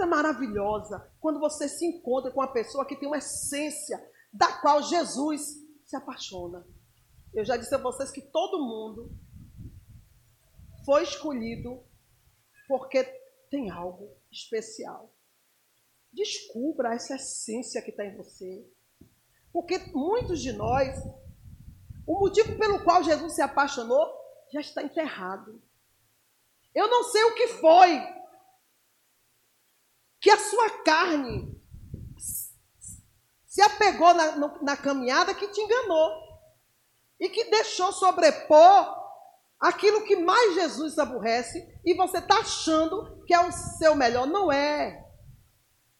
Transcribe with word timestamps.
coisa 0.00 0.06
maravilhosa 0.06 1.12
quando 1.20 1.38
você 1.38 1.68
se 1.68 1.84
encontra 1.84 2.30
com 2.30 2.40
uma 2.40 2.52
pessoa 2.52 2.86
que 2.86 2.96
tem 2.96 3.06
uma 3.06 3.18
essência 3.18 3.98
da 4.32 4.60
qual 4.60 4.82
Jesus 4.82 5.58
se 5.84 5.96
apaixona. 5.96 6.66
Eu 7.34 7.44
já 7.44 7.56
disse 7.56 7.74
a 7.74 7.78
vocês 7.78 8.10
que 8.10 8.22
todo 8.22 8.64
mundo 8.64 9.10
foi 10.86 11.02
escolhido 11.02 11.82
porque 12.66 13.04
tem 13.50 13.70
algo 13.70 14.16
especial. 14.30 15.12
Descubra 16.12 16.94
essa 16.94 17.16
essência 17.16 17.82
que 17.82 17.90
está 17.90 18.04
em 18.04 18.16
você. 18.16 18.66
Porque 19.52 19.78
muitos 19.92 20.40
de 20.40 20.52
nós, 20.52 20.96
o 22.06 22.20
motivo 22.20 22.56
pelo 22.56 22.82
qual 22.84 23.02
Jesus 23.02 23.34
se 23.34 23.42
apaixonou 23.42 24.08
já 24.52 24.60
está 24.60 24.82
enterrado. 24.82 25.60
Eu 26.74 26.88
não 26.88 27.04
sei 27.04 27.22
o 27.24 27.34
que 27.34 27.48
foi 27.48 28.19
que 30.20 30.30
a 30.30 30.38
sua 30.38 30.82
carne 30.82 31.58
se 33.46 33.62
apegou 33.62 34.14
na, 34.14 34.36
na 34.62 34.76
caminhada 34.76 35.34
que 35.34 35.48
te 35.48 35.60
enganou 35.60 36.12
e 37.18 37.28
que 37.28 37.50
deixou 37.50 37.92
sobrepor 37.92 39.00
aquilo 39.58 40.04
que 40.04 40.16
mais 40.16 40.54
Jesus 40.54 40.98
aborrece 40.98 41.80
e 41.84 41.94
você 41.94 42.18
está 42.18 42.38
achando 42.38 43.24
que 43.24 43.34
é 43.34 43.40
o 43.40 43.52
seu 43.52 43.94
melhor. 43.94 44.26
Não 44.26 44.50
é. 44.50 45.06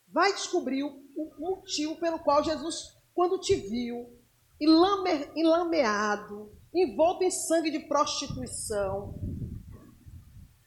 Vai 0.09 0.33
descobrir 0.33 0.83
o, 0.83 0.89
o 1.17 1.57
motivo 1.57 1.97
pelo 1.97 2.19
qual 2.21 2.43
Jesus, 2.43 2.97
quando 3.13 3.39
te 3.39 3.55
viu, 3.55 4.19
enlame, 4.61 5.31
enlameado, 5.37 6.53
envolto 6.75 7.25
em 7.25 7.31
sangue 7.31 7.71
de 7.71 7.81
prostituição, 7.81 9.15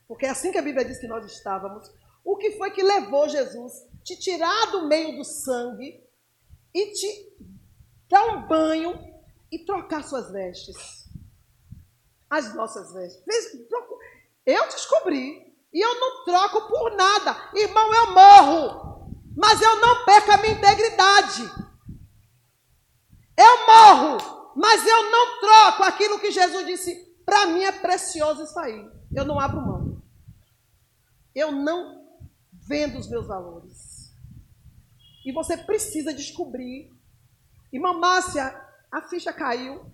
porque 0.08 0.26
é 0.26 0.30
assim 0.30 0.52
que 0.52 0.58
a 0.58 0.62
Bíblia 0.62 0.86
diz 0.86 1.00
que 1.00 1.08
nós 1.08 1.26
estávamos, 1.26 1.90
o 2.24 2.38
que 2.38 2.52
foi 2.52 2.72
que 2.72 2.82
levou 2.82 3.28
Jesus 3.28 3.74
te 4.04 4.18
tirar 4.18 4.72
do 4.72 4.88
meio 4.88 5.18
do 5.18 5.24
sangue 5.24 6.02
e 6.74 6.92
te 6.94 7.38
dar 8.10 8.26
um 8.28 8.48
banho 8.48 8.98
e 9.52 9.60
trocar 9.60 10.04
suas 10.04 10.32
vestes? 10.32 11.10
As 12.30 12.56
nossas 12.56 12.94
vestes. 12.94 13.24
Eu 14.46 14.66
descobri 14.66 15.54
e 15.74 15.82
eu 15.82 16.00
não 16.00 16.24
troco 16.24 16.68
por 16.68 16.96
nada. 16.96 17.52
Irmão, 17.54 17.94
eu 17.94 18.12
morro, 18.14 19.10
mas 19.36 19.62
eu 19.62 19.80
não 19.80 20.06
perco 20.06 20.32
a 20.32 20.38
minha 20.38 20.54
integridade. 20.54 21.44
Eu 23.36 23.66
morro, 23.66 24.54
mas 24.56 24.86
eu 24.86 25.12
não 25.12 25.40
troco 25.40 25.84
aquilo 25.84 26.20
que 26.20 26.32
Jesus 26.32 26.66
disse. 26.66 27.14
Para 27.26 27.48
mim 27.48 27.64
é 27.64 27.72
precioso 27.72 28.44
isso 28.44 28.60
aí. 28.60 28.86
Eu 29.16 29.26
não 29.26 29.40
abro 29.40 29.62
mão. 29.62 30.02
Eu 31.34 31.52
não 31.52 32.03
vendo 32.66 32.98
os 32.98 33.10
meus 33.10 33.28
valores. 33.28 34.14
E 35.26 35.32
você 35.32 35.58
precisa 35.58 36.14
descobrir. 36.14 36.92
Irmã 37.72 37.94
Márcia, 37.94 38.56
a 38.92 39.02
ficha 39.02 39.32
caiu. 39.32 39.86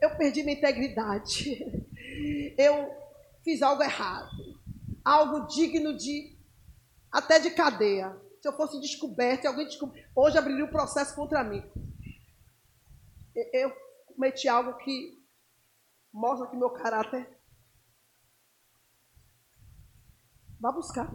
Eu 0.00 0.16
perdi 0.16 0.42
minha 0.42 0.56
integridade. 0.56 1.86
Eu 2.56 2.90
fiz 3.44 3.62
algo 3.62 3.82
errado. 3.82 4.30
Algo 5.04 5.46
digno 5.46 5.96
de 5.96 6.36
até 7.12 7.38
de 7.38 7.50
cadeia. 7.50 8.16
Se 8.40 8.48
eu 8.48 8.52
fosse 8.52 8.80
descoberto, 8.80 9.46
alguém 9.46 9.64
descobre, 9.64 10.06
hoje 10.14 10.38
abriria 10.38 10.64
um 10.64 10.70
processo 10.70 11.14
contra 11.14 11.42
mim. 11.42 11.62
Eu 13.52 13.72
cometi 14.06 14.48
algo 14.48 14.76
que 14.78 15.22
mostra 16.12 16.48
que 16.48 16.56
meu 16.56 16.70
caráter 16.70 17.38
Vá 20.60 20.72
buscar. 20.72 21.08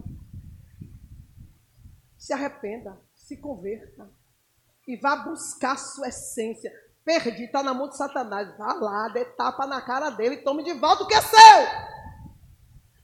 Se 2.24 2.32
arrependa, 2.32 2.98
se 3.14 3.36
converta. 3.36 4.10
E 4.88 4.96
vá 4.96 5.14
buscar 5.14 5.76
sua 5.76 6.08
essência. 6.08 6.72
Perdi, 7.04 7.44
está 7.44 7.62
na 7.62 7.74
mão 7.74 7.86
de 7.86 7.98
Satanás. 7.98 8.56
Vá 8.56 8.72
lá, 8.72 9.10
dê 9.10 9.26
tapa 9.26 9.66
na 9.66 9.82
cara 9.82 10.08
dele 10.08 10.36
e 10.36 10.42
tome 10.42 10.64
de 10.64 10.72
volta 10.72 11.02
o 11.02 11.06
que 11.06 11.12
é 11.12 11.20
seu. 11.20 11.38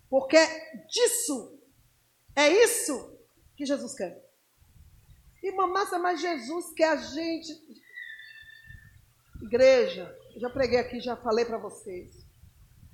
Porque 0.09 0.39
disso, 0.89 1.61
é 2.35 2.49
isso 2.49 3.15
que 3.55 3.67
Jesus 3.67 3.95
quer. 3.95 4.27
E 5.43 5.53
mamassa, 5.53 5.99
mas 5.99 6.19
Jesus 6.19 6.73
quer 6.73 6.89
a 6.89 6.97
gente. 6.97 7.53
Igreja, 9.43 10.17
já 10.39 10.49
preguei 10.49 10.79
aqui, 10.79 10.99
já 10.99 11.15
falei 11.15 11.45
para 11.45 11.59
vocês. 11.59 12.27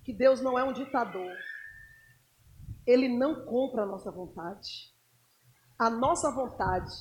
Que 0.03 0.13
Deus 0.13 0.41
não 0.41 0.59
é 0.59 0.65
um 0.65 0.73
ditador. 0.73 1.37
Ele 2.85 3.07
não 3.07 3.45
compra 3.45 3.85
a 3.85 3.87
nossa 3.87 4.11
vontade. 4.11 4.96
A 5.79 5.91
nossa 5.91 6.31
vontade 6.31 6.93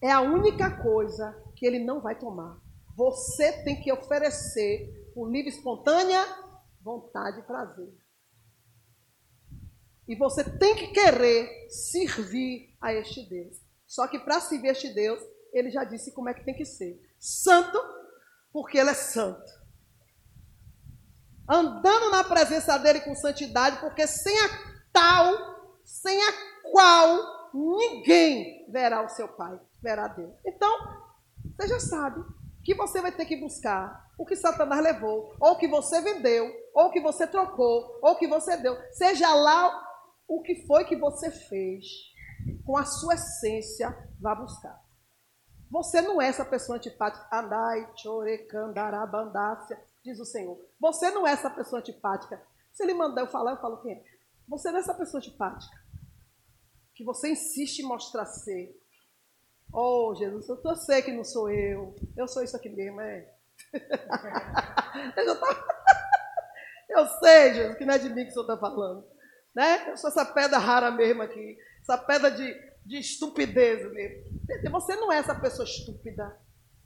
é 0.00 0.10
a 0.10 0.20
única 0.20 0.70
coisa 0.82 1.36
que 1.56 1.66
ele 1.66 1.80
não 1.80 2.00
vai 2.00 2.16
tomar. 2.16 2.60
Você 2.96 3.64
tem 3.64 3.80
que 3.80 3.92
oferecer 3.92 5.12
por 5.14 5.30
livre 5.30 5.50
espontânea 5.50 6.24
vontade 6.80 7.40
e 7.40 7.42
prazer. 7.42 7.92
E 10.06 10.16
você 10.16 10.42
tem 10.42 10.74
que 10.76 10.88
querer 10.88 11.68
servir 11.68 12.74
a 12.80 12.92
este 12.92 13.28
Deus. 13.28 13.56
Só 13.86 14.06
que 14.06 14.18
para 14.18 14.40
servir 14.40 14.68
a 14.68 14.72
este 14.72 14.88
Deus, 14.94 15.20
ele 15.52 15.70
já 15.70 15.84
disse 15.84 16.12
como 16.12 16.28
é 16.28 16.34
que 16.34 16.44
tem 16.44 16.54
que 16.54 16.64
ser. 16.64 17.00
Santo, 17.18 17.78
porque 18.52 18.78
ele 18.78 18.90
é 18.90 18.94
santo. 18.94 19.58
Andando 21.48 22.10
na 22.10 22.22
presença 22.22 22.78
dele 22.78 23.00
com 23.00 23.14
santidade, 23.14 23.80
porque 23.80 24.06
sem 24.06 24.38
a 24.38 24.48
tal 24.92 25.58
sem 25.88 26.22
a 26.22 26.32
qual 26.70 27.37
ninguém 27.54 28.70
verá 28.70 29.04
o 29.04 29.08
seu 29.08 29.28
Pai, 29.28 29.58
verá 29.82 30.08
Deus. 30.08 30.34
Então, 30.44 30.70
você 31.56 31.68
já 31.68 31.80
sabe 31.80 32.24
que 32.64 32.74
você 32.74 33.00
vai 33.00 33.12
ter 33.12 33.24
que 33.24 33.36
buscar 33.36 34.08
o 34.18 34.26
que 34.26 34.36
Satanás 34.36 34.82
levou, 34.82 35.34
ou 35.40 35.56
que 35.56 35.68
você 35.68 36.00
vendeu, 36.00 36.52
ou 36.74 36.90
que 36.90 37.00
você 37.00 37.26
trocou, 37.26 37.98
ou 38.02 38.16
que 38.16 38.26
você 38.26 38.56
deu. 38.56 38.76
Seja 38.92 39.32
lá 39.32 39.86
o 40.26 40.42
que 40.42 40.66
foi 40.66 40.84
que 40.84 40.96
você 40.96 41.30
fez, 41.30 41.86
com 42.66 42.76
a 42.76 42.84
sua 42.84 43.14
essência, 43.14 43.96
vá 44.20 44.34
buscar. 44.34 44.78
Você 45.70 46.00
não 46.00 46.20
é 46.20 46.28
essa 46.28 46.44
pessoa 46.44 46.76
antipática. 46.76 47.26
Andai, 47.32 47.88
chorecandarabandácia, 47.96 49.80
diz 50.02 50.18
o 50.18 50.24
Senhor. 50.24 50.58
Você 50.80 51.10
não 51.10 51.26
é 51.26 51.32
essa 51.32 51.50
pessoa 51.50 51.80
antipática. 51.80 52.42
Se 52.72 52.82
ele 52.82 52.94
mandar 52.94 53.22
eu 53.22 53.26
falar, 53.26 53.52
eu 53.52 53.60
falo 53.60 53.82
quem 53.82 53.92
é. 53.92 54.04
Você 54.48 54.70
não 54.70 54.78
é 54.78 54.80
essa 54.80 54.94
pessoa 54.94 55.18
antipática. 55.18 55.76
Que 56.98 57.04
você 57.04 57.30
insiste 57.30 57.78
em 57.78 57.84
mostrar 57.84 58.26
ser. 58.26 58.76
Oh, 59.72 60.16
Jesus, 60.16 60.48
eu, 60.48 60.74
sei 60.74 61.00
que 61.00 61.12
não 61.12 61.22
sou 61.22 61.48
eu. 61.48 61.94
Eu 62.16 62.26
sou 62.26 62.42
isso 62.42 62.56
aqui 62.56 62.68
mesmo, 62.68 63.00
é. 63.00 63.32
eu, 65.16 65.38
tô... 65.38 65.46
eu 66.90 67.06
sei, 67.20 67.54
Jesus, 67.54 67.78
que 67.78 67.84
não 67.84 67.94
é 67.94 67.98
de 67.98 68.08
mim 68.08 68.24
que 68.24 68.30
o 68.30 68.32
senhor 68.32 68.42
está 68.42 68.56
falando. 68.56 69.06
Né? 69.54 69.88
Eu 69.88 69.96
sou 69.96 70.10
essa 70.10 70.24
pedra 70.24 70.58
rara 70.58 70.90
mesmo 70.90 71.22
aqui. 71.22 71.56
Essa 71.82 71.96
pedra 71.96 72.32
de, 72.32 72.52
de 72.84 72.98
estupidez 72.98 73.88
mesmo. 73.92 74.24
Você 74.72 74.96
não 74.96 75.12
é 75.12 75.18
essa 75.18 75.36
pessoa 75.36 75.64
estúpida. 75.68 76.36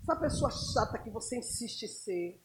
Essa 0.03 0.15
pessoa 0.17 0.51
chata 0.51 0.99
que 0.99 1.09
você 1.09 1.39
insiste 1.39 1.85
em 1.85 1.89
ser. 1.89 2.45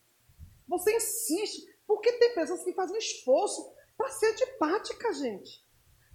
Você 0.70 0.96
insiste. 0.96 1.68
Porque 1.86 2.14
tem 2.14 2.34
pessoas 2.34 2.64
que 2.64 2.72
fazem 2.72 2.96
um 2.96 3.00
esforço 3.00 3.76
para 3.98 4.08
ser 4.08 4.32
antipática, 4.32 5.12
gente. 5.12 5.67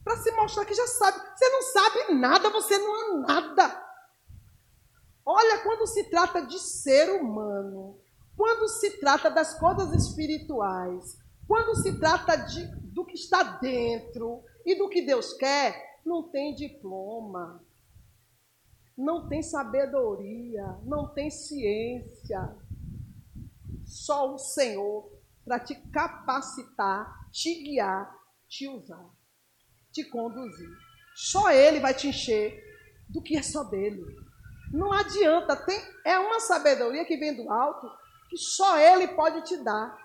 Para 0.04 0.16
se 0.16 0.30
mostrar 0.32 0.64
que 0.64 0.74
já 0.74 0.86
sabe. 0.86 1.18
Você 1.36 1.48
não 1.48 1.62
sabe 1.62 2.14
nada, 2.14 2.50
você 2.50 2.78
não 2.78 2.96
é 2.96 3.26
nada. 3.26 3.86
Olha, 5.24 5.58
quando 5.62 5.86
se 5.86 6.04
trata 6.10 6.44
de 6.44 6.58
ser 6.58 7.20
humano, 7.20 8.00
quando 8.36 8.68
se 8.68 8.98
trata 8.98 9.30
das 9.30 9.58
coisas 9.58 9.92
espirituais, 9.92 11.18
quando 11.46 11.76
se 11.76 11.98
trata 11.98 12.36
de, 12.36 12.66
do 12.92 13.04
que 13.04 13.14
está 13.14 13.42
dentro 13.42 14.42
e 14.66 14.74
do 14.76 14.88
que 14.88 15.02
Deus 15.02 15.32
quer, 15.34 16.00
não 16.04 16.24
tem 16.30 16.54
diploma, 16.54 17.64
não 18.96 19.28
tem 19.28 19.42
sabedoria, 19.42 20.78
não 20.82 21.08
tem 21.12 21.30
ciência. 21.30 22.56
Só 23.84 24.34
o 24.34 24.38
Senhor 24.38 25.12
para 25.44 25.60
te 25.60 25.74
capacitar 25.90 27.22
te 27.32 27.62
guiar, 27.62 28.14
te 28.46 28.68
usar, 28.68 29.10
te 29.92 30.04
conduzir. 30.04 30.68
Só 31.14 31.50
Ele 31.50 31.80
vai 31.80 31.94
te 31.94 32.08
encher 32.08 32.62
do 33.08 33.22
que 33.22 33.36
é 33.36 33.42
só 33.42 33.64
dele. 33.64 34.04
Não 34.72 34.92
adianta, 34.92 35.54
tem, 35.54 35.80
é 36.04 36.18
uma 36.18 36.40
sabedoria 36.40 37.04
que 37.04 37.16
vem 37.16 37.34
do 37.34 37.50
alto 37.50 37.90
que 38.30 38.36
só 38.38 38.78
Ele 38.78 39.08
pode 39.08 39.42
te 39.42 39.56
dar. 39.58 40.00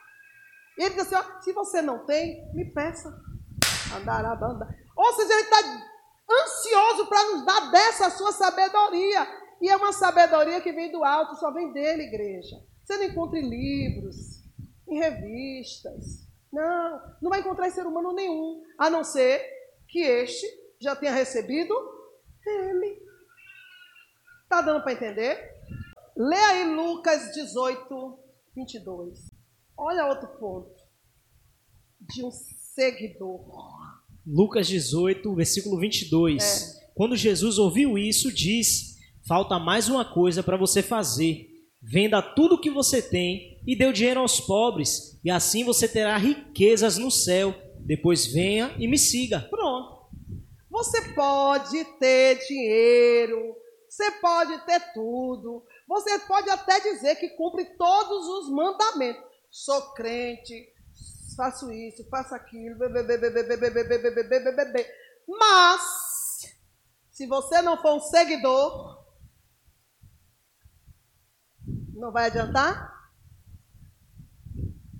E 0.78 0.84
ele 0.84 0.96
diz 0.96 1.12
assim: 1.12 1.16
ó, 1.16 1.42
se 1.42 1.52
você 1.54 1.82
não 1.82 2.06
tem, 2.06 2.48
me 2.54 2.66
peça. 2.66 3.10
Andará, 3.96 4.36
banda. 4.36 4.68
Ou 4.96 5.14
seja, 5.14 5.34
ele 5.34 5.44
está 5.44 5.58
ansioso 6.30 7.08
para 7.08 7.24
nos 7.32 7.46
dar 7.46 7.72
dessa 7.72 8.10
sua 8.12 8.32
sabedoria. 8.32 9.28
E 9.62 9.70
é 9.70 9.76
uma 9.76 9.92
sabedoria 9.92 10.62
que 10.62 10.72
vem 10.72 10.92
do 10.92 11.04
alto, 11.04 11.36
só 11.36 11.52
vem 11.52 11.72
dele, 11.72 12.04
igreja. 12.04 12.58
Você 12.84 12.98
não 12.98 13.06
encontra 13.06 13.40
em 13.40 13.50
livros, 13.50 14.44
em 14.88 15.00
revistas, 15.00 16.28
não, 16.52 17.02
não 17.22 17.30
vai 17.30 17.40
encontrar 17.40 17.68
em 17.68 17.72
ser 17.72 17.86
humano 17.86 18.14
nenhum, 18.14 18.64
a 18.78 18.90
não 18.90 19.04
ser 19.04 19.42
que 19.88 20.00
este 20.00 20.46
já 20.80 20.96
tenha 20.96 21.14
recebido 21.14 21.74
Ele. 22.46 23.02
Tá 24.50 24.62
dando 24.62 24.84
para 24.84 24.94
entender? 24.94 25.56
Lê 26.16 26.36
aí 26.36 26.76
Lucas 26.76 27.34
18, 27.34 28.20
22. 28.56 29.32
Olha 29.78 30.08
outro 30.08 30.28
ponto. 30.40 30.76
De 32.00 32.24
um 32.24 32.32
seguidor. 32.32 33.42
Lucas 34.26 34.68
18, 34.68 35.36
versículo 35.36 35.80
22. 35.80 36.44
É. 36.44 36.88
Quando 36.96 37.16
Jesus 37.16 37.58
ouviu 37.58 37.98
isso, 37.98 38.32
disse: 38.32 38.98
Falta 39.28 39.60
mais 39.60 39.90
uma 39.90 40.06
coisa 40.06 40.42
para 40.42 40.58
você 40.58 40.82
fazer. 40.82 41.48
Venda 41.82 42.22
tudo 42.22 42.56
o 42.56 42.62
que 42.62 42.72
você 42.72 43.02
tem 43.02 43.62
e 43.68 43.76
dê 43.76 43.86
o 43.86 43.94
dinheiro 43.94 44.22
aos 44.22 44.40
pobres, 44.40 45.20
e 45.24 45.30
assim 45.30 45.64
você 45.64 45.88
terá 45.88 46.18
riquezas 46.18 46.98
no 46.98 47.12
céu. 47.12 47.54
Depois 47.86 48.28
venha 48.28 48.76
e 48.78 48.88
me 48.88 48.98
siga. 48.98 49.42
Pronto. 49.50 50.08
Você 50.70 51.02
pode 51.14 51.84
ter 52.00 52.36
dinheiro, 52.48 53.56
você 53.90 54.12
pode 54.12 54.64
ter 54.66 54.94
tudo, 54.94 55.66
você 55.88 56.20
pode 56.20 56.50
até 56.50 56.80
dizer 56.80 57.16
que 57.16 57.30
cumpre 57.30 57.66
todos 57.78 58.28
os 58.28 58.50
mandamentos. 58.52 59.24
Sou 59.50 59.94
crente, 59.94 60.72
faço 61.36 61.72
isso, 61.72 62.08
faço 62.10 62.36
aquilo, 62.36 62.78
mas 65.28 65.82
se 67.10 67.26
você 67.26 67.62
não 67.62 67.82
for 67.82 67.96
um 67.96 68.00
seguidor, 68.00 69.04
não 71.94 72.12
vai 72.12 72.28
adiantar? 72.28 72.96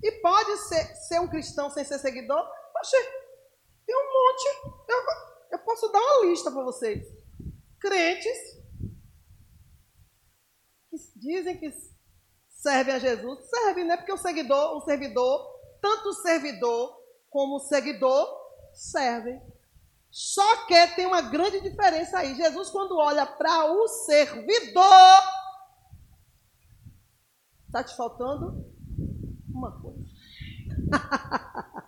E 0.02 0.12
pode 0.20 0.56
ser, 0.58 0.84
ser 0.96 1.20
um 1.20 1.28
cristão 1.28 1.70
sem 1.70 1.84
ser 1.84 1.98
seguidor? 1.98 2.57
Poxa, 2.78 2.96
tem 3.84 3.96
um 3.96 4.06
monte. 4.06 4.46
Eu, 4.88 5.04
eu 5.52 5.58
posso 5.64 5.88
dar 5.88 5.98
uma 5.98 6.26
lista 6.26 6.50
para 6.50 6.62
vocês. 6.62 7.04
Crentes 7.80 8.38
que 10.88 10.96
dizem 11.16 11.58
que 11.58 11.72
servem 12.48 12.94
a 12.94 12.98
Jesus, 12.98 13.48
servem, 13.48 13.84
né? 13.84 13.96
Porque 13.96 14.12
o 14.12 14.16
seguidor, 14.16 14.76
o 14.76 14.80
servidor, 14.82 15.60
tanto 15.80 16.10
o 16.10 16.14
servidor 16.14 17.02
como 17.28 17.56
o 17.56 17.60
seguidor 17.60 18.28
servem. 18.72 19.40
Só 20.10 20.66
que 20.66 20.86
tem 20.94 21.06
uma 21.06 21.20
grande 21.20 21.60
diferença 21.60 22.18
aí. 22.18 22.36
Jesus, 22.36 22.70
quando 22.70 22.96
olha 22.96 23.26
para 23.26 23.72
o 23.72 23.88
servidor, 23.88 25.22
está 27.66 27.82
te 27.82 27.96
faltando 27.96 28.72
uma 29.52 29.80
coisa. 29.80 30.04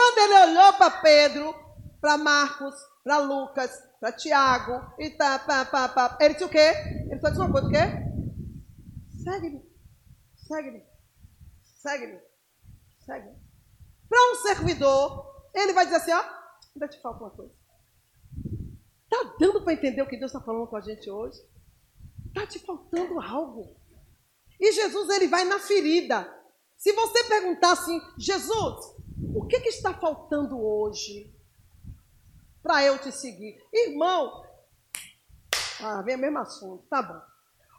quando 0.00 0.18
ele 0.18 0.50
olhou 0.50 0.72
para 0.72 0.90
Pedro, 1.02 1.54
para 2.00 2.16
Marcos, 2.16 2.74
para 3.04 3.18
Lucas, 3.18 3.70
para 4.00 4.12
Tiago, 4.12 4.94
e 4.98 5.10
tá, 5.10 5.38
pá, 5.38 5.66
pá, 5.66 5.88
pá, 5.90 6.16
ele 6.22 6.32
disse 6.32 6.46
o 6.46 6.48
quê? 6.48 6.72
Ele 7.10 7.20
só 7.20 7.28
disse 7.28 7.40
uma 7.40 7.52
coisa, 7.52 7.66
o 7.66 7.70
quê? 7.70 7.84
Segue-me, 9.22 9.62
segue-me, 10.48 10.82
segue-me, 11.82 12.18
segue-me. 13.04 13.36
Para 14.08 14.32
um 14.32 14.34
servidor, 14.36 15.50
ele 15.54 15.74
vai 15.74 15.84
dizer 15.84 15.98
assim, 15.98 16.12
ó, 16.12 16.24
ainda 16.74 16.88
te 16.88 16.98
falta 17.02 17.22
uma 17.22 17.30
coisa. 17.30 17.54
Tá 19.10 19.36
dando 19.38 19.62
para 19.62 19.74
entender 19.74 20.00
o 20.00 20.08
que 20.08 20.16
Deus 20.16 20.32
está 20.32 20.42
falando 20.42 20.66
com 20.66 20.76
a 20.76 20.80
gente 20.80 21.10
hoje? 21.10 21.38
Tá 22.32 22.46
te 22.46 22.58
faltando 22.60 23.20
algo. 23.20 23.76
E 24.58 24.72
Jesus, 24.72 25.10
ele 25.10 25.28
vai 25.28 25.44
na 25.44 25.58
ferida. 25.58 26.26
Se 26.78 26.90
você 26.92 27.24
perguntar 27.24 27.72
assim, 27.72 28.00
Jesus, 28.16 28.99
o 29.34 29.46
que, 29.46 29.60
que 29.60 29.68
está 29.68 29.94
faltando 29.94 30.60
hoje 30.60 31.32
para 32.62 32.84
eu 32.84 32.98
te 32.98 33.12
seguir? 33.12 33.62
Irmão, 33.72 34.44
ah, 35.80 36.02
vem 36.02 36.16
o 36.16 36.18
mesmo 36.18 36.38
assunto, 36.38 36.84
tá 36.88 37.02
bom. 37.02 37.20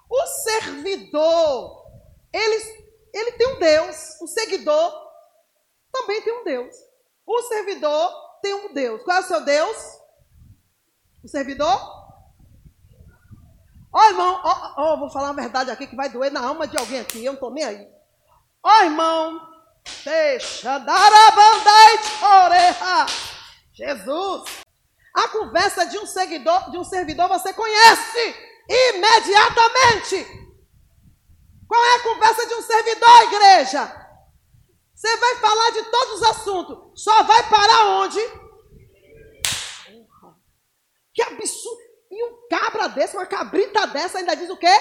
O 0.09 0.25
servidor, 0.25 1.85
ele, 2.33 2.85
ele 3.13 3.31
tem 3.33 3.47
um 3.47 3.59
Deus. 3.59 4.19
O 4.21 4.27
seguidor 4.27 5.11
também 5.91 6.21
tem 6.21 6.33
um 6.33 6.43
Deus. 6.43 6.75
O 7.25 7.41
servidor 7.43 8.11
tem 8.41 8.53
um 8.53 8.73
Deus. 8.73 9.03
Qual 9.03 9.17
é 9.17 9.19
o 9.21 9.23
seu 9.23 9.41
Deus? 9.45 9.77
O 11.23 11.27
servidor? 11.27 12.01
Ó, 13.93 13.99
oh, 13.99 14.03
irmão, 14.03 14.41
ó, 14.43 14.73
oh, 14.77 14.93
oh, 14.93 14.99
vou 14.99 15.09
falar 15.09 15.27
uma 15.27 15.41
verdade 15.41 15.69
aqui 15.69 15.85
que 15.85 15.95
vai 15.95 16.09
doer 16.09 16.31
na 16.31 16.45
alma 16.45 16.67
de 16.67 16.77
alguém 16.77 16.99
aqui. 16.99 17.19
Eu 17.19 17.33
não 17.33 17.33
estou 17.33 17.51
nem 17.51 17.63
aí. 17.63 17.87
Ó, 18.63 18.83
irmão, 18.83 19.50
deixa 20.03 20.77
dar 20.79 21.11
a 21.13 21.31
banda 21.31 22.45
oreja. 22.45 23.05
Jesus. 23.73 24.61
A 25.13 25.27
conversa 25.27 25.85
de 25.85 25.97
um 25.97 26.05
seguidor, 26.05 26.71
de 26.71 26.77
um 26.77 26.83
servidor, 26.83 27.27
você 27.27 27.53
conhece 27.53 28.35
imediatamente. 28.69 30.25
Qual 31.67 31.83
é 31.83 31.95
a 31.95 32.03
conversa 32.03 32.47
de 32.47 32.53
um 32.53 32.61
servidor, 32.61 33.23
igreja? 33.23 34.01
Você 34.93 35.17
vai 35.17 35.35
falar 35.37 35.71
de 35.71 35.83
todos 35.83 36.13
os 36.13 36.23
assuntos. 36.23 37.03
Só 37.03 37.23
vai 37.23 37.49
parar 37.49 37.85
onde? 38.01 38.19
Que 41.13 41.23
absurdo. 41.23 41.81
E 42.11 42.23
um 42.25 42.47
cabra 42.49 42.87
desse, 42.89 43.15
uma 43.15 43.25
cabrita 43.25 43.87
dessa, 43.87 44.19
ainda 44.19 44.35
diz 44.35 44.49
o 44.49 44.57
quê? 44.57 44.79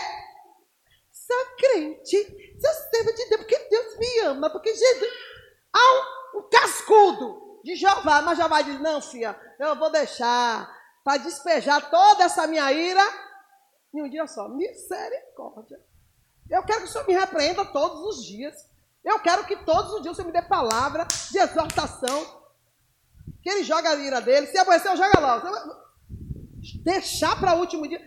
Sou 1.11 1.57
crente, 1.57 2.50
sou 2.61 2.73
servo 2.91 3.13
de 3.13 3.29
Deus, 3.29 3.41
porque 3.41 3.59
Deus 3.71 3.99
me 3.99 4.21
ama, 4.21 4.51
porque 4.51 4.75
Jesus. 4.75 5.13
Há 5.73 6.37
um, 6.37 6.39
um 6.41 6.49
cascudo 6.49 7.61
de 7.65 7.77
Jeová, 7.77 8.23
mas 8.23 8.39
Jeová 8.39 8.63
diz: 8.63 8.81
Não, 8.81 9.01
filha, 9.01 9.39
eu 9.59 9.77
vou 9.77 9.91
deixar 9.91 10.69
para 11.05 11.19
despejar 11.19 11.91
toda 11.91 12.25
essa 12.25 12.47
minha 12.47 12.71
ira 12.73 13.03
em 13.95 14.03
um 14.03 14.09
dia 14.09 14.27
só. 14.27 14.49
Misericórdia. 14.49 15.81
Eu 16.49 16.63
quero 16.65 16.81
que 16.81 16.87
o 16.87 16.89
Senhor 16.89 17.07
me 17.07 17.15
repreenda 17.15 17.65
todos 17.65 18.01
os 18.03 18.25
dias. 18.25 18.55
Eu 19.05 19.19
quero 19.21 19.47
que 19.47 19.57
todos 19.65 19.93
os 19.95 20.03
dias 20.03 20.13
o 20.13 20.17
Senhor 20.17 20.27
me 20.27 20.33
dê 20.33 20.43
palavra 20.43 21.07
de 21.31 21.39
exortação. 21.39 22.41
Que 23.43 23.49
ele 23.49 23.65
joga 23.65 23.91
a 23.91 23.95
ira 23.95 24.21
dele. 24.21 24.47
Se 24.49 24.59
aborreceu, 24.59 24.97
joga 24.97 25.19
lá. 25.19 25.43
Deixar 26.83 27.39
para 27.39 27.55
o 27.55 27.61
último 27.61 27.89
dia. 27.89 28.01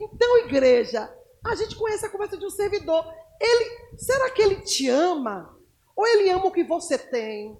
Então, 0.00 0.38
igreja, 0.38 1.12
a 1.44 1.54
gente 1.54 1.74
conhece 1.76 2.06
a 2.06 2.10
conversa 2.10 2.36
de 2.36 2.46
um 2.46 2.50
servidor. 2.50 3.04
Ele, 3.42 3.96
será 3.98 4.30
que 4.30 4.40
ele 4.40 4.60
te 4.60 4.88
ama? 4.88 5.58
Ou 5.96 6.06
ele 6.06 6.30
ama 6.30 6.46
o 6.46 6.52
que 6.52 6.62
você 6.62 6.96
tem? 6.96 7.58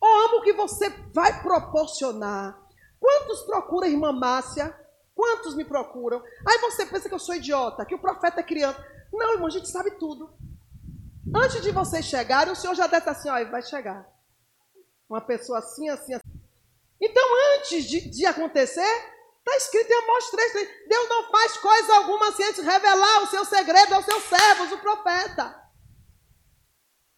Ou 0.00 0.24
ama 0.24 0.36
o 0.36 0.42
que 0.42 0.54
você 0.54 0.88
vai 1.12 1.42
proporcionar? 1.42 2.58
Quantos 2.98 3.42
procuram 3.42 3.86
a 3.86 3.90
irmã 3.90 4.12
Márcia? 4.12 4.74
Quantos 5.14 5.54
me 5.54 5.64
procuram? 5.64 6.22
Aí 6.48 6.58
você 6.58 6.86
pensa 6.86 7.06
que 7.06 7.14
eu 7.14 7.18
sou 7.18 7.34
idiota, 7.34 7.84
que 7.84 7.94
o 7.94 7.98
profeta 7.98 8.40
é 8.40 8.42
criança. 8.42 8.82
Não, 9.12 9.32
irmão, 9.32 9.48
a 9.48 9.50
gente 9.50 9.68
sabe 9.68 9.90
tudo. 9.92 10.30
Antes 11.34 11.60
de 11.60 11.70
vocês 11.70 12.06
chegarem, 12.06 12.52
o 12.52 12.56
Senhor 12.56 12.74
já 12.74 12.86
deve 12.86 12.98
estar 12.98 13.12
assim, 13.12 13.28
ó, 13.28 13.50
vai 13.50 13.62
chegar. 13.62 14.08
Uma 15.08 15.20
pessoa 15.20 15.58
assim, 15.58 15.90
assim, 15.90 16.14
assim. 16.14 16.40
Então, 16.98 17.22
antes 17.56 17.84
de, 17.84 18.08
de 18.08 18.24
acontecer, 18.24 18.88
Está 19.50 19.56
escrito 19.56 19.90
em 19.90 19.94
Amós 19.94 20.30
3, 20.30 20.52
3. 20.52 20.68
Deus 20.86 21.08
não 21.08 21.28
faz 21.28 21.56
coisa 21.56 21.96
alguma 21.96 22.30
sem 22.32 22.46
antes 22.46 22.64
revelar 22.64 23.24
o 23.24 23.26
seu 23.26 23.44
segredo 23.44 23.94
aos 23.94 24.04
seus 24.04 24.22
servos, 24.22 24.70
o 24.70 24.78
profeta. 24.78 25.60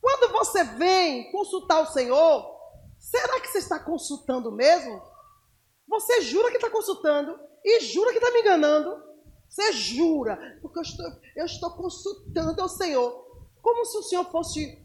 Quando 0.01 0.33
você 0.33 0.65
vem 0.65 1.31
consultar 1.31 1.83
o 1.83 1.93
Senhor, 1.93 2.59
será 2.99 3.39
que 3.39 3.49
você 3.49 3.59
está 3.59 3.79
consultando 3.79 4.51
mesmo? 4.51 5.03
Você 5.87 6.23
jura 6.23 6.49
que 6.49 6.57
está 6.57 6.71
consultando 6.71 7.39
e 7.63 7.81
jura 7.81 8.13
que 8.13 8.19
está 8.19 8.31
me 8.31 8.41
enganando? 8.41 9.03
Você 9.47 9.71
jura, 9.73 10.59
porque 10.63 10.79
eu 10.79 10.83
estou, 10.83 11.07
eu 11.37 11.45
estou 11.45 11.71
consultando 11.73 12.63
ao 12.63 12.69
Senhor, 12.69 13.27
como 13.61 13.85
se 13.85 13.99
o 13.99 14.03
Senhor 14.03 14.25
fosse 14.31 14.83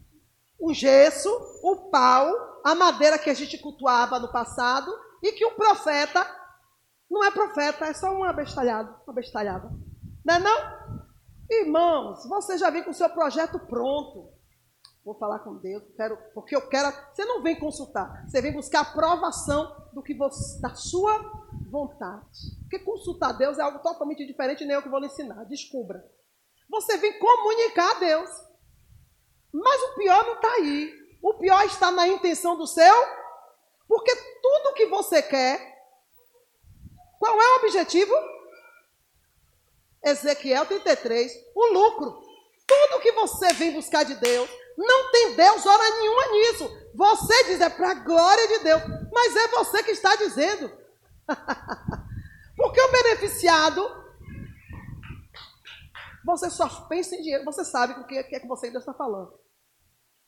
o 0.58 0.74
gesso, 0.74 1.30
o 1.62 1.88
pau, 1.88 2.60
a 2.62 2.74
madeira 2.74 3.18
que 3.18 3.30
a 3.30 3.34
gente 3.34 3.56
cultuava 3.56 4.18
no 4.18 4.30
passado 4.30 4.92
e 5.22 5.32
que 5.32 5.46
o 5.46 5.54
profeta 5.54 6.37
não 7.10 7.24
é 7.24 7.30
profeta, 7.30 7.86
é 7.86 7.94
só 7.94 8.10
um 8.12 8.24
abestalhado, 8.24 8.94
uma 9.06 9.14
bestalhada. 9.14 9.70
Não 10.24 10.34
é 10.34 10.38
não? 10.38 10.98
Irmãos, 11.50 12.28
você 12.28 12.58
já 12.58 12.68
vem 12.68 12.84
com 12.84 12.90
o 12.90 12.94
seu 12.94 13.08
projeto 13.08 13.58
pronto. 13.58 14.30
Vou 15.02 15.18
falar 15.18 15.38
com 15.38 15.56
Deus, 15.56 15.82
quero, 15.96 16.18
porque 16.34 16.54
eu 16.54 16.68
quero. 16.68 16.92
Você 17.14 17.24
não 17.24 17.42
vem 17.42 17.58
consultar, 17.58 18.26
você 18.26 18.42
vem 18.42 18.52
buscar 18.52 18.80
aprovação 18.80 19.88
do 19.94 20.02
que 20.02 20.14
você, 20.14 20.60
da 20.60 20.74
sua 20.74 21.18
vontade. 21.70 22.58
Porque 22.60 22.78
consultar 22.80 23.32
Deus 23.32 23.58
é 23.58 23.62
algo 23.62 23.78
totalmente 23.78 24.26
diferente, 24.26 24.66
nem 24.66 24.74
eu 24.74 24.82
que 24.82 24.90
vou 24.90 25.00
lhe 25.00 25.06
ensinar. 25.06 25.44
Descubra. 25.44 26.04
Você 26.68 26.98
vem 26.98 27.18
comunicar 27.18 27.96
a 27.96 28.00
Deus. 28.00 28.28
Mas 29.50 29.82
o 29.82 29.94
pior 29.94 30.26
não 30.26 30.34
está 30.34 30.52
aí. 30.52 30.92
O 31.22 31.34
pior 31.34 31.64
está 31.64 31.90
na 31.90 32.06
intenção 32.06 32.58
do 32.58 32.66
seu. 32.66 32.94
Porque 33.86 34.14
tudo 34.42 34.74
que 34.74 34.86
você 34.86 35.22
quer 35.22 35.77
qual 37.18 37.40
é 37.40 37.54
o 37.54 37.56
objetivo? 37.56 38.14
Ezequiel 40.04 40.66
33, 40.66 41.32
o 41.54 41.66
lucro. 41.72 42.22
Tudo 42.66 43.00
que 43.00 43.12
você 43.12 43.52
vem 43.54 43.72
buscar 43.72 44.04
de 44.04 44.14
Deus, 44.14 44.48
não 44.76 45.10
tem 45.10 45.34
Deus 45.34 45.66
hora 45.66 45.90
nenhuma 45.98 46.26
nisso. 46.32 46.90
Você 46.94 47.44
diz 47.44 47.60
é 47.60 47.68
para 47.68 47.90
a 47.90 47.94
glória 47.94 48.48
de 48.48 48.58
Deus, 48.64 48.82
mas 49.12 49.36
é 49.36 49.48
você 49.48 49.82
que 49.82 49.90
está 49.90 50.14
dizendo. 50.16 50.70
viciado, 53.38 53.88
você 56.24 56.50
só 56.50 56.68
pensa 56.88 57.14
em 57.14 57.22
dinheiro. 57.22 57.44
Você 57.44 57.64
sabe 57.64 58.00
o 58.00 58.06
que 58.06 58.16
é 58.16 58.40
que 58.40 58.46
você 58.46 58.66
ainda 58.66 58.78
está 58.78 58.92
falando. 58.92 59.32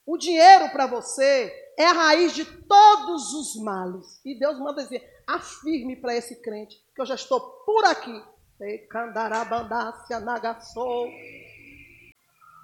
O 0.07 0.17
dinheiro 0.17 0.71
para 0.71 0.87
você 0.87 1.53
é 1.79 1.87
a 1.87 1.93
raiz 1.93 2.35
de 2.35 2.45
todos 2.45 3.33
os 3.33 3.63
males. 3.63 4.21
E 4.25 4.39
Deus 4.39 4.59
manda 4.59 4.83
dizer: 4.83 5.03
afirme 5.35 5.97
para 5.97 6.15
esse 6.15 6.37
crente 6.43 6.83
que 6.95 7.01
eu 7.01 7.07
já 7.07 7.15
estou 7.15 7.41
por 7.65 7.85
aqui. 7.85 8.23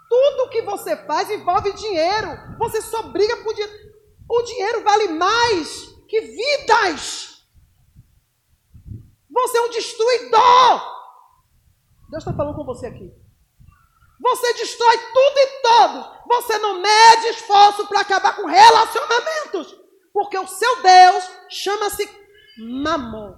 Tudo 0.08 0.50
que 0.50 0.62
você 0.62 0.96
faz 1.04 1.30
envolve 1.30 1.73
dinheiro. 1.73 2.28
Você 2.58 2.82
só 2.82 3.02
briga 3.04 3.37
por 3.38 3.54
dinheiro. 3.54 3.96
O 4.28 4.42
dinheiro 4.42 4.82
vale 4.82 5.08
mais 5.08 5.94
que 6.08 6.20
vidas. 6.20 7.46
Você 9.30 9.58
é 9.58 9.62
um 9.62 9.70
destruidor. 9.70 10.96
Deus 12.11 12.23
está 12.23 12.32
falando 12.32 12.56
com 12.56 12.64
você 12.64 12.87
aqui. 12.87 13.12
Você 14.20 14.54
destrói 14.54 14.99
tudo 14.99 15.38
e 15.38 15.62
todos. 15.62 16.16
Você 16.26 16.58
não 16.58 16.80
mede 16.80 17.26
esforço 17.28 17.87
para 17.87 18.00
acabar 18.00 18.35
com 18.37 18.46
relacionamentos. 18.46 19.76
Porque 20.12 20.38
o 20.38 20.46
seu 20.46 20.82
Deus 20.82 21.30
chama-se 21.49 22.25
Mamon. 22.58 23.36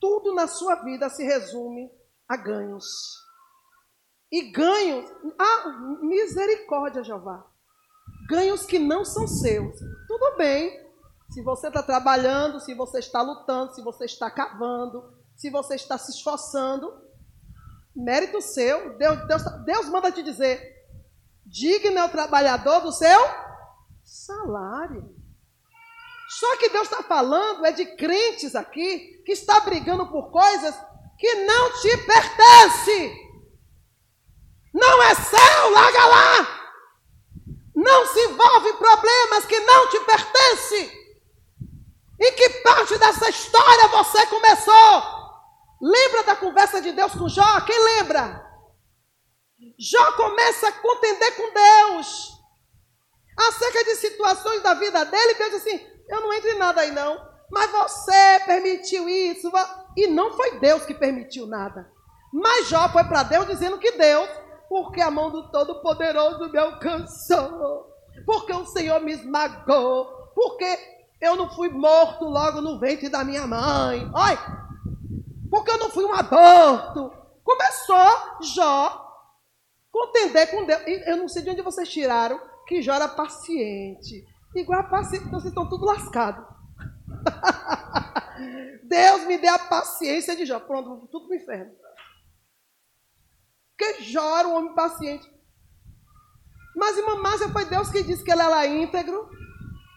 Tudo 0.00 0.34
na 0.34 0.46
sua 0.46 0.76
vida 0.76 1.08
se 1.08 1.24
resume 1.24 1.90
a 2.28 2.36
ganhos. 2.36 2.84
E 4.30 4.50
ganhos, 4.50 5.10
ah, 5.38 5.98
misericórdia, 6.00 7.04
Jeová. 7.04 7.46
Ganhos 8.28 8.64
que 8.64 8.78
não 8.78 9.04
são 9.04 9.26
seus. 9.26 9.78
Tudo 10.08 10.36
bem. 10.36 10.80
Se 11.30 11.42
você 11.42 11.68
está 11.68 11.82
trabalhando, 11.82 12.60
se 12.60 12.74
você 12.74 12.98
está 12.98 13.22
lutando, 13.22 13.74
se 13.74 13.82
você 13.82 14.04
está 14.04 14.30
cavando, 14.30 15.14
se 15.36 15.50
você 15.50 15.74
está 15.74 15.96
se 15.98 16.10
esforçando, 16.12 16.92
Mérito 17.94 18.40
seu. 18.40 18.96
Deus, 18.96 19.26
Deus, 19.26 19.42
Deus 19.64 19.88
manda 19.88 20.10
te 20.10 20.22
dizer: 20.22 20.60
digno 21.44 21.98
é 21.98 22.04
o 22.04 22.10
trabalhador 22.10 22.80
do 22.80 22.92
seu 22.92 23.20
salário. 24.02 25.14
Só 26.38 26.56
que 26.56 26.70
Deus 26.70 26.84
está 26.84 27.02
falando 27.02 27.66
é 27.66 27.72
de 27.72 27.84
crentes 27.84 28.54
aqui 28.56 29.22
que 29.22 29.32
está 29.32 29.60
brigando 29.60 30.06
por 30.06 30.30
coisas 30.30 30.74
que 31.18 31.34
não 31.44 31.72
te 31.74 31.94
pertencem. 31.98 33.14
Não 34.72 35.02
é 35.02 35.14
seu, 35.14 35.70
larga 35.70 36.06
lá. 36.06 36.62
Não 37.74 38.06
se 38.06 38.18
envolve 38.20 38.70
em 38.70 38.76
problemas 38.76 39.44
que 39.44 39.60
não 39.60 39.90
te 39.90 40.00
pertencem. 40.00 40.90
E 42.18 42.32
que 42.32 42.48
parte 42.60 42.96
dessa 42.96 43.28
história 43.28 43.88
você 43.88 44.26
começou? 44.28 45.02
Lembra 45.82 46.22
da 46.22 46.36
conversa 46.36 46.80
de 46.80 46.92
Deus 46.92 47.12
com 47.12 47.28
Jó? 47.28 47.60
Quem 47.60 47.78
lembra? 47.96 48.42
Jó 49.78 50.12
começa 50.12 50.68
a 50.68 50.72
contender 50.72 51.36
com 51.36 51.52
Deus. 51.52 52.32
Acerca 53.36 53.84
de 53.84 53.96
situações 53.96 54.62
da 54.62 54.72
vida 54.74 55.04
dele, 55.04 55.34
Deus 55.34 55.50
diz 55.50 55.60
assim: 55.60 55.91
Eu 56.12 56.20
não 56.20 56.32
entro 56.34 56.50
em 56.50 56.58
nada 56.58 56.82
aí 56.82 56.90
não. 56.90 57.26
Mas 57.50 57.70
você 57.70 58.40
permitiu 58.44 59.08
isso. 59.08 59.50
E 59.96 60.06
não 60.08 60.32
foi 60.32 60.58
Deus 60.58 60.84
que 60.84 60.92
permitiu 60.92 61.46
nada. 61.46 61.90
Mas 62.30 62.68
Jó 62.68 62.86
foi 62.90 63.04
para 63.04 63.22
Deus 63.22 63.46
dizendo 63.46 63.78
que 63.78 63.92
Deus, 63.92 64.28
porque 64.68 65.00
a 65.00 65.10
mão 65.10 65.30
do 65.30 65.50
Todo-Poderoso 65.50 66.50
me 66.50 66.58
alcançou. 66.58 67.90
Porque 68.26 68.52
o 68.52 68.66
Senhor 68.66 69.00
me 69.00 69.12
esmagou. 69.12 70.04
Porque 70.34 70.78
eu 71.18 71.34
não 71.34 71.48
fui 71.50 71.70
morto 71.70 72.26
logo 72.26 72.60
no 72.60 72.78
ventre 72.78 73.08
da 73.08 73.24
minha 73.24 73.46
mãe. 73.46 74.10
Olha, 74.14 74.38
porque 75.50 75.70
eu 75.70 75.78
não 75.78 75.88
fui 75.88 76.04
um 76.04 76.12
aborto. 76.12 77.10
Começou 77.42 78.42
Jó 78.54 78.98
contender 79.90 80.50
com 80.50 80.64
Deus. 80.64 80.82
Eu 80.86 81.16
não 81.16 81.28
sei 81.28 81.42
de 81.42 81.50
onde 81.50 81.62
vocês 81.62 81.88
tiraram 81.88 82.38
que 82.66 82.82
Jó 82.82 82.94
era 82.94 83.08
paciente. 83.08 84.26
Igual 84.54 84.80
a 84.80 84.84
paciente, 84.84 85.26
então 85.26 85.40
vocês 85.40 85.50
estão 85.50 85.68
tudo 85.68 85.86
lascados. 85.86 86.44
Deus 88.84 89.24
me 89.26 89.38
dê 89.38 89.48
a 89.48 89.58
paciência 89.58 90.36
de 90.36 90.44
Jó. 90.44 90.60
Pronto, 90.60 91.08
tudo 91.10 91.26
pro 91.26 91.36
inferno. 91.36 91.72
Porque 93.76 94.02
Jó 94.02 94.38
era 94.38 94.48
um 94.48 94.54
homem 94.54 94.74
paciente. 94.74 95.30
Mas 96.76 96.96
irmã 96.96 97.16
Márcia 97.16 97.48
foi 97.48 97.64
Deus 97.64 97.90
que 97.90 98.02
disse 98.02 98.24
que 98.24 98.30
ele 98.30 98.42
era 98.42 98.66
íntegro, 98.66 99.28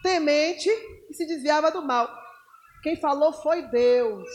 temente 0.02 0.68
e 1.10 1.14
se 1.14 1.26
desviava 1.26 1.70
do 1.70 1.82
mal. 1.82 2.08
Quem 2.82 2.96
falou 2.96 3.32
foi 3.32 3.62
Deus. 3.68 4.28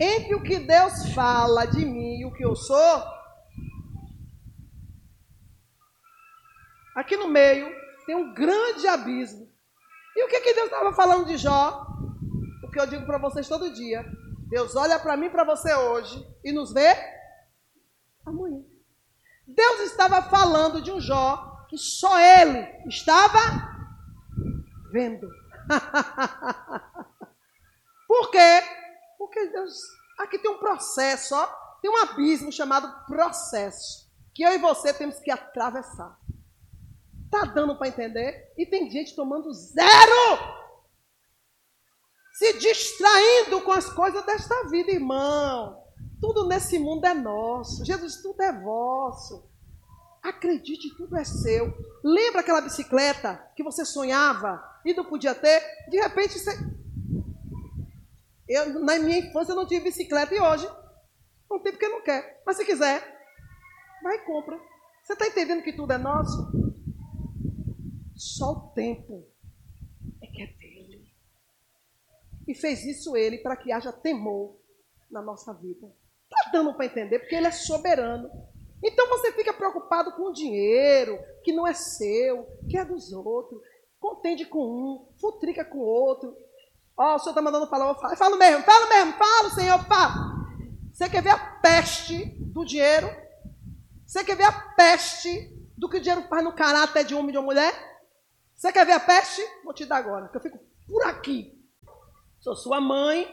Entre 0.00 0.34
o 0.34 0.42
que 0.42 0.58
Deus 0.58 1.12
fala 1.12 1.64
de 1.64 1.84
mim 1.84 2.20
e 2.20 2.24
o 2.24 2.32
que 2.32 2.44
eu 2.44 2.54
sou, 2.54 3.02
aqui 6.94 7.16
no 7.16 7.28
meio 7.28 7.77
tem 8.08 8.16
um 8.16 8.32
grande 8.32 8.88
abismo. 8.88 9.52
E 10.16 10.24
o 10.24 10.28
que, 10.28 10.40
que 10.40 10.54
Deus 10.54 10.68
estava 10.68 10.94
falando 10.94 11.26
de 11.26 11.36
Jó? 11.36 11.86
O 12.64 12.70
que 12.70 12.80
eu 12.80 12.86
digo 12.86 13.04
para 13.04 13.18
vocês 13.18 13.46
todo 13.46 13.74
dia. 13.74 14.02
Deus 14.48 14.74
olha 14.74 14.98
para 14.98 15.14
mim 15.14 15.28
para 15.28 15.44
você 15.44 15.74
hoje 15.74 16.26
e 16.42 16.50
nos 16.50 16.72
vê 16.72 16.96
amanhã. 18.24 18.62
Deus 19.46 19.80
estava 19.80 20.22
falando 20.22 20.80
de 20.80 20.90
um 20.90 20.98
Jó 20.98 21.66
que 21.68 21.76
só 21.76 22.18
ele 22.18 22.66
estava 22.88 23.38
vendo. 24.90 25.28
Por 28.08 28.30
quê? 28.30 28.62
Porque 29.18 29.48
Deus, 29.48 29.74
aqui 30.18 30.38
tem 30.38 30.50
um 30.50 30.58
processo, 30.58 31.34
ó, 31.34 31.46
tem 31.82 31.90
um 31.90 32.02
abismo 32.04 32.50
chamado 32.50 33.04
processo, 33.04 34.10
que 34.34 34.42
eu 34.42 34.54
e 34.54 34.58
você 34.58 34.94
temos 34.94 35.18
que 35.18 35.30
atravessar. 35.30 36.18
Tá 37.30 37.44
dando 37.44 37.76
para 37.76 37.88
entender? 37.88 38.52
E 38.56 38.64
tem 38.64 38.90
gente 38.90 39.14
tomando 39.14 39.52
zero, 39.52 40.38
se 42.32 42.58
distraindo 42.58 43.60
com 43.62 43.72
as 43.72 43.88
coisas 43.90 44.24
desta 44.24 44.68
vida, 44.68 44.90
irmão. 44.90 45.82
Tudo 46.20 46.46
nesse 46.48 46.78
mundo 46.78 47.04
é 47.04 47.14
nosso. 47.14 47.84
Jesus, 47.84 48.22
tudo 48.22 48.42
é 48.42 48.52
vosso. 48.52 49.48
Acredite, 50.22 50.96
tudo 50.96 51.16
é 51.16 51.24
seu. 51.24 51.72
Lembra 52.02 52.40
aquela 52.40 52.60
bicicleta 52.60 53.36
que 53.54 53.62
você 53.62 53.84
sonhava 53.84 54.62
e 54.84 54.94
não 54.94 55.04
podia 55.04 55.34
ter? 55.34 55.60
De 55.88 56.00
repente 56.00 56.38
você 56.38 56.56
eu, 58.48 58.80
na 58.80 58.98
minha 58.98 59.18
infância, 59.18 59.52
eu 59.52 59.56
não 59.56 59.66
tive 59.66 59.84
bicicleta 59.84 60.34
e 60.34 60.40
hoje 60.40 60.66
não 61.50 61.60
tem 61.60 61.72
porque 61.72 61.88
não 61.88 62.00
quer. 62.00 62.42
Mas 62.46 62.56
se 62.56 62.64
quiser, 62.64 63.02
vai 64.02 64.16
e 64.16 64.20
compra. 64.20 64.58
Você 65.02 65.12
está 65.12 65.26
entendendo 65.26 65.62
que 65.62 65.72
tudo 65.72 65.92
é 65.92 65.98
nosso? 65.98 66.67
Só 68.18 68.50
o 68.50 68.60
tempo 68.70 69.24
é 70.20 70.26
que 70.26 70.42
é 70.42 70.46
dele. 70.46 71.14
E 72.48 72.52
fez 72.52 72.84
isso 72.84 73.16
ele 73.16 73.38
para 73.38 73.56
que 73.56 73.70
haja 73.70 73.92
temor 73.92 74.56
na 75.08 75.22
nossa 75.22 75.54
vida. 75.54 75.86
Está 76.24 76.50
dando 76.50 76.74
para 76.74 76.86
entender, 76.86 77.20
porque 77.20 77.36
ele 77.36 77.46
é 77.46 77.52
soberano. 77.52 78.28
Então 78.82 79.08
você 79.08 79.30
fica 79.32 79.52
preocupado 79.52 80.12
com 80.16 80.22
o 80.22 80.32
dinheiro, 80.32 81.16
que 81.44 81.52
não 81.52 81.64
é 81.64 81.72
seu, 81.72 82.44
que 82.68 82.76
é 82.76 82.84
dos 82.84 83.12
outros. 83.12 83.60
Contende 84.00 84.44
com 84.46 84.58
um, 84.58 85.08
futrica 85.20 85.64
com 85.64 85.78
o 85.78 85.86
outro. 85.86 86.36
Ó, 86.96 87.12
oh, 87.12 87.14
o 87.14 87.18
senhor 87.20 87.30
está 87.30 87.40
mandando 87.40 87.68
falar, 87.68 87.88
eu 87.88 87.94
falo. 87.94 88.16
Falo 88.16 88.36
mesmo, 88.36 88.64
falo 88.64 88.88
mesmo, 88.88 89.12
falo, 89.12 89.50
senhor, 89.50 89.84
falo. 89.84 90.38
Você 90.92 91.08
quer 91.08 91.22
ver 91.22 91.30
a 91.30 91.38
peste 91.60 92.24
do 92.40 92.64
dinheiro? 92.64 93.08
Você 94.04 94.24
quer 94.24 94.36
ver 94.36 94.44
a 94.44 94.52
peste 94.52 95.56
do 95.76 95.88
que 95.88 95.98
o 95.98 96.00
dinheiro 96.00 96.26
faz 96.28 96.42
no 96.42 96.52
caráter 96.52 97.04
de 97.04 97.14
homem 97.14 97.28
e 97.28 97.32
de 97.32 97.38
uma 97.38 97.44
mulher? 97.46 97.97
Você 98.58 98.72
quer 98.72 98.84
ver 98.84 98.92
a 98.92 99.00
peste? 99.00 99.40
Vou 99.64 99.72
te 99.72 99.86
dar 99.86 99.98
agora, 99.98 100.28
que 100.28 100.36
eu 100.36 100.40
fico 100.40 100.58
por 100.86 101.06
aqui. 101.06 101.56
Sou 102.40 102.56
sua 102.56 102.80
mãe 102.80 103.26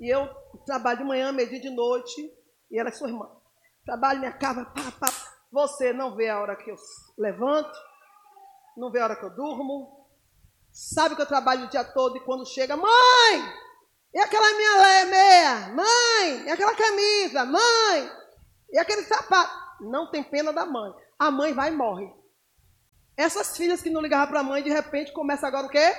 e 0.00 0.08
eu 0.08 0.26
trabalho 0.64 0.98
de 0.98 1.04
manhã, 1.04 1.30
meio 1.30 1.48
dia 1.48 1.60
de 1.60 1.70
noite, 1.70 2.34
e 2.70 2.78
ela 2.78 2.88
é 2.88 2.92
sua 2.92 3.08
irmã. 3.08 3.30
Trabalho 3.84 4.20
minha 4.20 4.32
casa, 4.32 4.64
pá, 4.64 4.90
pá. 4.98 5.12
Você 5.52 5.92
não 5.92 6.16
vê 6.16 6.30
a 6.30 6.40
hora 6.40 6.56
que 6.56 6.70
eu 6.70 6.76
levanto, 7.18 7.78
não 8.74 8.90
vê 8.90 9.00
a 9.00 9.04
hora 9.04 9.16
que 9.16 9.24
eu 9.24 9.30
durmo, 9.30 10.02
Sabe 10.72 11.14
que 11.14 11.20
eu 11.20 11.26
trabalho 11.26 11.66
o 11.66 11.68
dia 11.68 11.84
todo 11.84 12.16
e 12.16 12.20
quando 12.20 12.46
chega, 12.46 12.78
mãe, 12.78 13.54
e 14.14 14.18
aquela 14.18 14.56
minha 14.56 15.04
meia? 15.04 15.68
Mãe, 15.74 16.46
e 16.46 16.50
aquela 16.50 16.74
camisa? 16.74 17.44
Mãe, 17.44 18.10
e 18.70 18.78
aquele 18.78 19.02
sapato? 19.02 19.52
Não 19.82 20.10
tem 20.10 20.24
pena 20.24 20.50
da 20.50 20.64
mãe. 20.64 20.90
A 21.18 21.30
mãe 21.30 21.52
vai 21.52 21.70
e 21.70 21.76
morre. 21.76 22.10
Essas 23.16 23.56
filhas 23.56 23.82
que 23.82 23.90
não 23.90 24.00
ligavam 24.00 24.28
para 24.28 24.40
a 24.40 24.44
mãe, 24.44 24.62
de 24.62 24.70
repente 24.70 25.12
começa 25.12 25.46
agora 25.46 25.66
o 25.66 25.70
quê? 25.70 25.94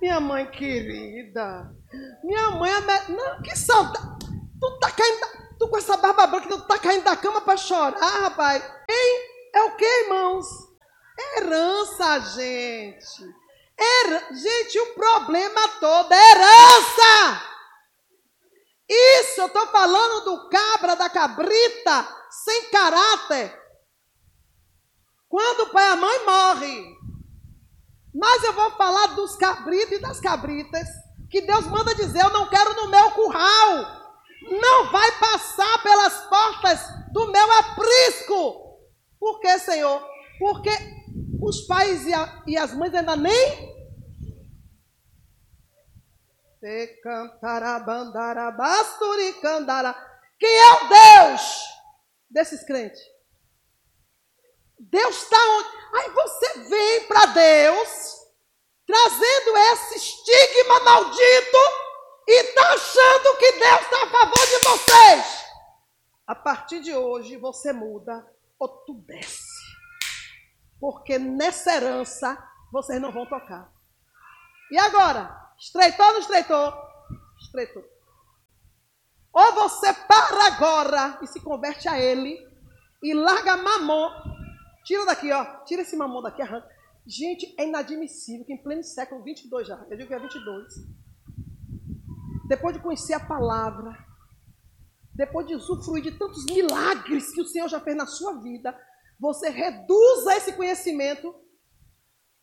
Minha 0.00 0.20
mãe 0.20 0.46
querida, 0.50 1.74
minha 2.22 2.50
mãe 2.50 2.70
é. 2.70 2.80
Me... 2.80 3.16
Não, 3.16 3.42
que 3.42 3.56
santa 3.56 4.16
Tu 4.60 4.78
tá 4.78 4.90
caindo. 4.90 5.20
Da... 5.20 5.46
Tu 5.58 5.68
com 5.68 5.78
essa 5.78 5.96
barba 5.96 6.26
branca, 6.26 6.48
tu 6.48 6.60
tá 6.66 6.78
caindo 6.78 7.04
da 7.04 7.16
cama 7.16 7.40
para 7.40 7.56
chorar, 7.56 8.20
rapaz. 8.22 8.62
Hein? 8.88 9.20
É 9.54 9.62
o 9.62 9.76
quê 9.76 9.86
irmãos? 10.04 10.46
Herança, 11.18 12.20
gente. 12.20 13.22
Her... 13.78 14.34
Gente, 14.34 14.78
o 14.80 14.94
problema 14.94 15.68
todo 15.80 16.12
é 16.12 16.30
herança! 16.30 17.42
Isso, 18.88 19.40
eu 19.40 19.46
estou 19.46 19.66
falando 19.68 20.24
do 20.24 20.48
cabra, 20.48 20.94
da 20.94 21.08
cabrita, 21.10 22.08
sem 22.30 22.70
caráter, 22.70 23.58
quando 25.36 25.64
o 25.64 25.70
pai 25.70 25.84
e 25.84 25.92
a 25.92 25.96
mãe 25.96 26.24
morrem. 26.24 26.96
Mas 28.14 28.42
eu 28.42 28.54
vou 28.54 28.70
falar 28.70 29.08
dos 29.08 29.36
cabritos 29.36 29.92
e 29.92 30.00
das 30.00 30.18
cabritas. 30.18 30.88
Que 31.28 31.42
Deus 31.42 31.66
manda 31.66 31.94
dizer: 31.94 32.22
Eu 32.22 32.30
não 32.30 32.48
quero 32.48 32.72
no 32.72 32.88
meu 32.88 33.10
curral. 33.10 34.16
Não 34.50 34.90
vai 34.90 35.12
passar 35.18 35.82
pelas 35.82 36.24
portas 36.26 36.80
do 37.12 37.30
meu 37.30 37.52
aprisco. 37.52 38.80
Por 39.20 39.38
quê, 39.40 39.58
Senhor? 39.58 40.02
Porque 40.38 40.70
os 41.42 41.66
pais 41.66 42.06
e, 42.06 42.14
a, 42.14 42.42
e 42.46 42.56
as 42.56 42.72
mães 42.72 42.94
ainda 42.94 43.14
nem. 43.14 43.76
Quem 50.40 50.50
é 50.50 50.72
o 50.72 50.88
Deus 50.88 51.60
desses 52.30 52.64
crentes? 52.64 53.15
Deus 54.78 55.16
está 55.22 55.36
onde? 55.36 55.68
Aí 55.94 56.10
você 56.10 56.58
vem 56.68 57.06
para 57.08 57.26
Deus 57.26 58.16
trazendo 58.86 59.56
esse 59.56 59.96
estigma 59.96 60.80
maldito 60.80 61.58
e 62.28 62.42
está 62.42 62.72
achando 62.72 63.38
que 63.38 63.52
Deus 63.52 63.80
está 63.80 64.02
a 64.02 64.10
favor 64.10 64.46
de 64.46 64.58
vocês. 64.58 65.46
A 66.26 66.34
partir 66.34 66.80
de 66.80 66.94
hoje 66.94 67.36
você 67.36 67.72
muda 67.72 68.26
ou 68.58 68.68
tu 68.68 68.94
desce. 69.06 69.56
Porque 70.80 71.18
nessa 71.18 71.74
herança 71.74 72.36
vocês 72.72 73.00
não 73.00 73.12
vão 73.12 73.26
tocar. 73.26 73.72
E 74.70 74.78
agora? 74.78 75.34
Estreitou 75.58 76.04
ou 76.06 76.12
não 76.12 76.20
estreitou? 76.20 76.74
Estreitou. 77.40 77.84
Ou 79.32 79.52
você 79.52 79.92
para 79.92 80.46
agora 80.46 81.18
e 81.22 81.26
se 81.26 81.40
converte 81.40 81.88
a 81.88 81.98
ele 81.98 82.38
e 83.02 83.14
larga 83.14 83.56
mamon. 83.56 84.35
Tira 84.86 85.04
daqui, 85.04 85.32
ó. 85.32 85.64
Tira 85.64 85.82
esse 85.82 85.96
mamon 85.96 86.22
daqui, 86.22 86.40
arranca. 86.40 86.70
Gente, 87.04 87.52
é 87.58 87.66
inadmissível 87.66 88.46
que 88.46 88.52
em 88.52 88.62
pleno 88.62 88.84
século 88.84 89.22
22 89.22 89.66
já, 89.66 89.76
eu 89.90 89.96
digo 89.96 90.08
que 90.08 90.14
é 90.14 90.18
22, 90.18 90.74
depois 92.48 92.76
de 92.76 92.82
conhecer 92.82 93.14
a 93.14 93.20
palavra, 93.20 93.96
depois 95.12 95.46
de 95.46 95.54
usufruir 95.54 96.02
de 96.02 96.16
tantos 96.16 96.44
milagres 96.46 97.32
que 97.32 97.40
o 97.40 97.46
Senhor 97.46 97.68
já 97.68 97.80
fez 97.80 97.96
na 97.96 98.06
sua 98.06 98.40
vida, 98.40 98.76
você 99.18 99.48
reduza 99.48 100.36
esse 100.36 100.52
conhecimento 100.52 101.34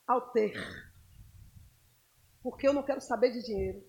ao 0.05 0.31
ter. 0.31 0.53
Porque 2.41 2.67
eu 2.67 2.73
não 2.73 2.83
quero 2.83 2.99
saber 2.99 3.31
de 3.31 3.41
dinheiro. 3.41 3.81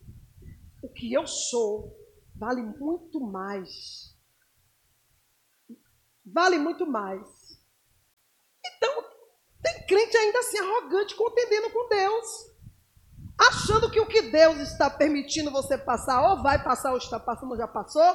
O 0.83 0.89
que 0.89 1.13
eu 1.13 1.27
sou 1.27 1.97
vale 2.37 2.63
muito 2.63 3.21
mais. 3.21 4.17
Vale 6.25 6.59
muito 6.59 6.87
mais. 6.87 7.27
Então, 8.85 9.05
tem 9.63 9.87
crente 9.87 10.17
ainda 10.17 10.39
assim 10.41 10.59
arrogante, 10.59 11.15
contendendo 11.15 11.71
com 11.71 11.89
Deus. 11.89 12.27
Achando 13.39 13.91
que 13.91 14.01
o 14.01 14.07
que 14.07 14.23
Deus 14.23 14.59
está 14.59 14.91
permitindo 14.91 15.51
você 15.51 15.77
passar, 15.79 16.31
ou 16.31 16.43
vai 16.43 16.63
passar, 16.63 16.93
ou 16.93 16.99
está 16.99 17.19
passando, 17.19 17.53
ou 17.53 17.57
já 17.57 17.67
passou, 17.67 18.15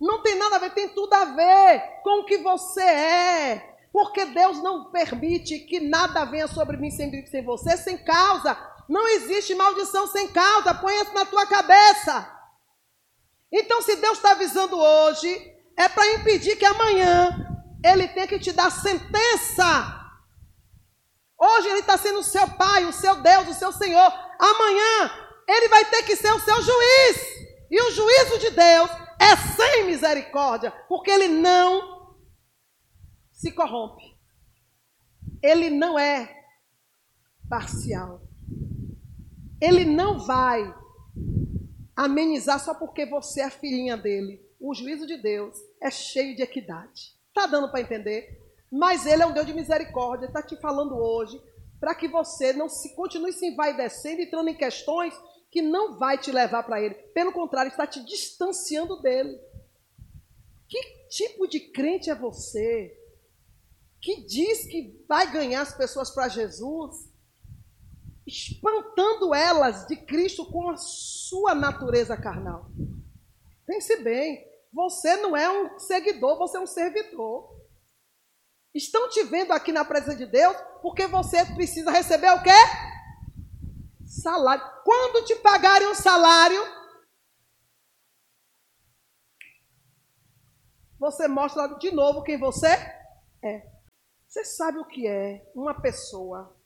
não 0.00 0.22
tem 0.22 0.36
nada 0.36 0.56
a 0.56 0.58
ver, 0.58 0.70
tem 0.70 0.88
tudo 0.88 1.12
a 1.12 1.24
ver 1.24 2.00
com 2.02 2.20
o 2.20 2.24
que 2.24 2.38
você 2.38 2.82
é. 2.82 3.74
Porque 3.92 4.24
Deus 4.26 4.62
não 4.62 4.90
permite 4.90 5.60
que 5.60 5.80
nada 5.80 6.24
venha 6.24 6.48
sobre 6.48 6.76
mim 6.76 6.90
sem, 6.90 7.26
sem 7.26 7.44
você, 7.44 7.76
sem 7.76 8.02
causa. 8.04 8.56
Não 8.88 9.06
existe 9.08 9.54
maldição 9.54 10.06
sem 10.08 10.28
causa. 10.28 10.74
Põe 10.74 10.94
isso 10.96 11.14
na 11.14 11.24
tua 11.24 11.46
cabeça. 11.46 12.28
Então, 13.52 13.80
se 13.82 13.96
Deus 13.96 14.18
está 14.18 14.32
avisando 14.32 14.76
hoje, 14.76 15.54
é 15.76 15.88
para 15.88 16.12
impedir 16.14 16.56
que 16.56 16.64
amanhã 16.64 17.30
Ele 17.84 18.08
tenha 18.08 18.26
que 18.26 18.38
te 18.38 18.50
dar 18.52 18.70
sentença. 18.70 20.03
Hoje 21.38 21.68
Ele 21.68 21.80
está 21.80 21.96
sendo 21.96 22.20
o 22.20 22.24
seu 22.24 22.48
Pai, 22.50 22.84
o 22.84 22.92
seu 22.92 23.20
Deus, 23.22 23.48
o 23.48 23.54
seu 23.54 23.72
Senhor. 23.72 24.12
Amanhã 24.38 25.10
Ele 25.48 25.68
vai 25.68 25.84
ter 25.84 26.02
que 26.04 26.16
ser 26.16 26.32
o 26.32 26.40
seu 26.40 26.62
juiz. 26.62 27.34
E 27.70 27.82
o 27.82 27.90
juízo 27.90 28.38
de 28.38 28.50
Deus 28.50 28.90
é 29.20 29.36
sem 29.36 29.86
misericórdia, 29.86 30.70
porque 30.88 31.10
Ele 31.10 31.28
não 31.28 32.14
se 33.32 33.52
corrompe. 33.52 34.14
Ele 35.42 35.70
não 35.70 35.98
é 35.98 36.44
parcial. 37.48 38.22
Ele 39.60 39.84
não 39.84 40.18
vai 40.18 40.74
amenizar 41.96 42.58
só 42.58 42.74
porque 42.74 43.06
você 43.06 43.42
é 43.42 43.50
filhinha 43.50 43.96
dele. 43.96 44.42
O 44.58 44.74
juízo 44.74 45.06
de 45.06 45.16
Deus 45.16 45.56
é 45.82 45.90
cheio 45.90 46.34
de 46.34 46.42
equidade. 46.42 47.14
Tá 47.34 47.46
dando 47.46 47.70
para 47.70 47.80
entender? 47.80 48.43
Mas 48.78 49.06
ele 49.06 49.22
é 49.22 49.26
um 49.26 49.32
Deus 49.32 49.46
de 49.46 49.54
misericórdia, 49.54 50.26
está 50.26 50.42
te 50.42 50.56
falando 50.56 50.96
hoje 50.96 51.40
para 51.78 51.94
que 51.94 52.08
você 52.08 52.52
não 52.52 52.68
se 52.68 52.94
continue 52.94 53.32
se 53.32 53.46
envaidecendo 53.46 54.22
entrando 54.22 54.48
em 54.48 54.56
questões 54.56 55.14
que 55.50 55.60
não 55.60 55.98
vai 55.98 56.18
te 56.18 56.32
levar 56.32 56.62
para 56.62 56.80
ele. 56.80 56.94
Pelo 56.94 57.32
contrário, 57.32 57.70
está 57.70 57.86
te 57.86 58.04
distanciando 58.04 59.00
dele. 59.02 59.38
Que 60.68 60.80
tipo 61.08 61.46
de 61.46 61.60
crente 61.60 62.10
é 62.10 62.14
você? 62.14 62.98
que 64.04 64.20
diz 64.20 64.66
que 64.66 65.02
vai 65.08 65.32
ganhar 65.32 65.62
as 65.62 65.74
pessoas 65.74 66.10
para 66.10 66.28
Jesus, 66.28 67.08
espantando 68.26 69.34
elas 69.34 69.86
de 69.86 69.96
Cristo 69.96 70.44
com 70.44 70.68
a 70.68 70.76
sua 70.76 71.54
natureza 71.54 72.14
carnal. 72.14 72.66
Pense 73.66 73.96
bem, 74.02 74.46
você 74.70 75.16
não 75.16 75.34
é 75.34 75.50
um 75.50 75.78
seguidor, 75.78 76.36
você 76.36 76.58
é 76.58 76.60
um 76.60 76.66
servidor. 76.66 77.50
Estão 78.74 79.08
te 79.08 79.22
vendo 79.22 79.52
aqui 79.52 79.70
na 79.70 79.84
presença 79.84 80.16
de 80.16 80.26
Deus 80.26 80.56
porque 80.82 81.06
você 81.06 81.46
precisa 81.54 81.92
receber 81.92 82.30
o 82.30 82.42
quê? 82.42 82.50
Salário. 84.04 84.64
Quando 84.84 85.24
te 85.24 85.36
pagarem 85.36 85.86
um 85.88 85.94
salário, 85.94 86.60
você 90.98 91.28
mostra 91.28 91.68
de 91.78 91.92
novo 91.92 92.24
quem 92.24 92.36
você 92.36 92.66
é. 93.42 93.72
Você 94.26 94.44
sabe 94.44 94.78
o 94.78 94.86
que 94.86 95.06
é 95.06 95.48
uma 95.54 95.80
pessoa 95.80 96.60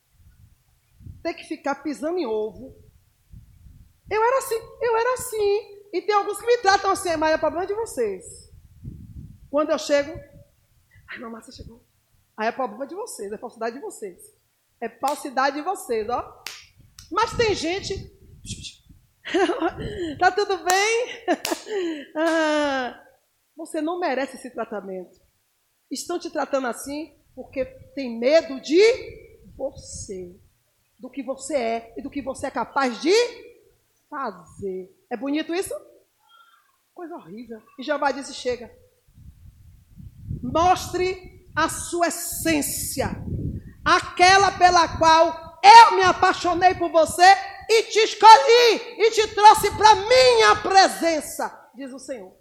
ter 1.22 1.34
que 1.34 1.44
ficar 1.44 1.82
pisando 1.82 2.18
em 2.18 2.26
ovo? 2.26 2.74
Eu 4.10 4.24
era 4.24 4.38
assim, 4.38 4.54
eu 4.80 4.96
era 4.96 5.14
assim. 5.14 5.78
E 5.92 6.00
tem 6.00 6.14
alguns 6.14 6.40
que 6.40 6.46
me 6.46 6.58
tratam 6.58 6.90
assim, 6.90 7.14
mas 7.16 7.32
é 7.32 7.38
problema 7.38 7.66
de 7.66 7.74
vocês. 7.74 8.50
Quando 9.50 9.70
eu 9.70 9.78
chego, 9.78 10.18
ai, 11.10 11.18
mamãe, 11.18 11.42
você 11.42 11.52
chegou. 11.52 11.87
Aí 12.38 12.46
é 12.46 12.52
problema 12.52 12.86
de 12.86 12.94
vocês, 12.94 13.32
é 13.32 13.36
falsidade 13.36 13.74
de 13.74 13.82
vocês. 13.82 14.16
É 14.80 14.88
falsidade 14.88 15.56
de 15.56 15.62
vocês, 15.62 16.08
ó. 16.08 16.44
Mas 17.10 17.36
tem 17.36 17.52
gente. 17.52 18.16
tá 20.20 20.30
tudo 20.30 20.58
bem? 20.58 21.08
ah, 22.16 23.04
você 23.56 23.80
não 23.80 23.98
merece 23.98 24.36
esse 24.36 24.50
tratamento. 24.50 25.20
Estão 25.90 26.16
te 26.16 26.30
tratando 26.30 26.68
assim 26.68 27.12
porque 27.34 27.64
tem 27.94 28.18
medo 28.18 28.60
de 28.60 28.80
você, 29.56 30.38
do 30.98 31.10
que 31.10 31.24
você 31.24 31.56
é 31.56 31.94
e 31.96 32.02
do 32.02 32.10
que 32.10 32.22
você 32.22 32.46
é 32.46 32.50
capaz 32.52 33.02
de 33.02 33.12
fazer. 34.08 34.96
É 35.10 35.16
bonito 35.16 35.52
isso? 35.52 35.74
Coisa 36.94 37.16
horrível. 37.16 37.60
E 37.78 37.82
Jeová 37.82 38.12
disse: 38.12 38.32
chega. 38.32 38.72
Mostre 40.40 41.37
a 41.58 41.68
sua 41.68 42.06
essência, 42.06 43.10
aquela 43.84 44.52
pela 44.52 44.96
qual 44.96 45.58
eu 45.60 45.96
me 45.96 46.02
apaixonei 46.02 46.72
por 46.76 46.88
você 46.88 47.24
e 47.68 47.82
te 47.82 47.98
escolhi 47.98 48.96
e 48.96 49.10
te 49.10 49.34
trouxe 49.34 49.68
para 49.76 49.96
minha 49.96 50.54
presença, 50.62 51.68
diz 51.74 51.92
o 51.92 51.98
Senhor. 51.98 52.32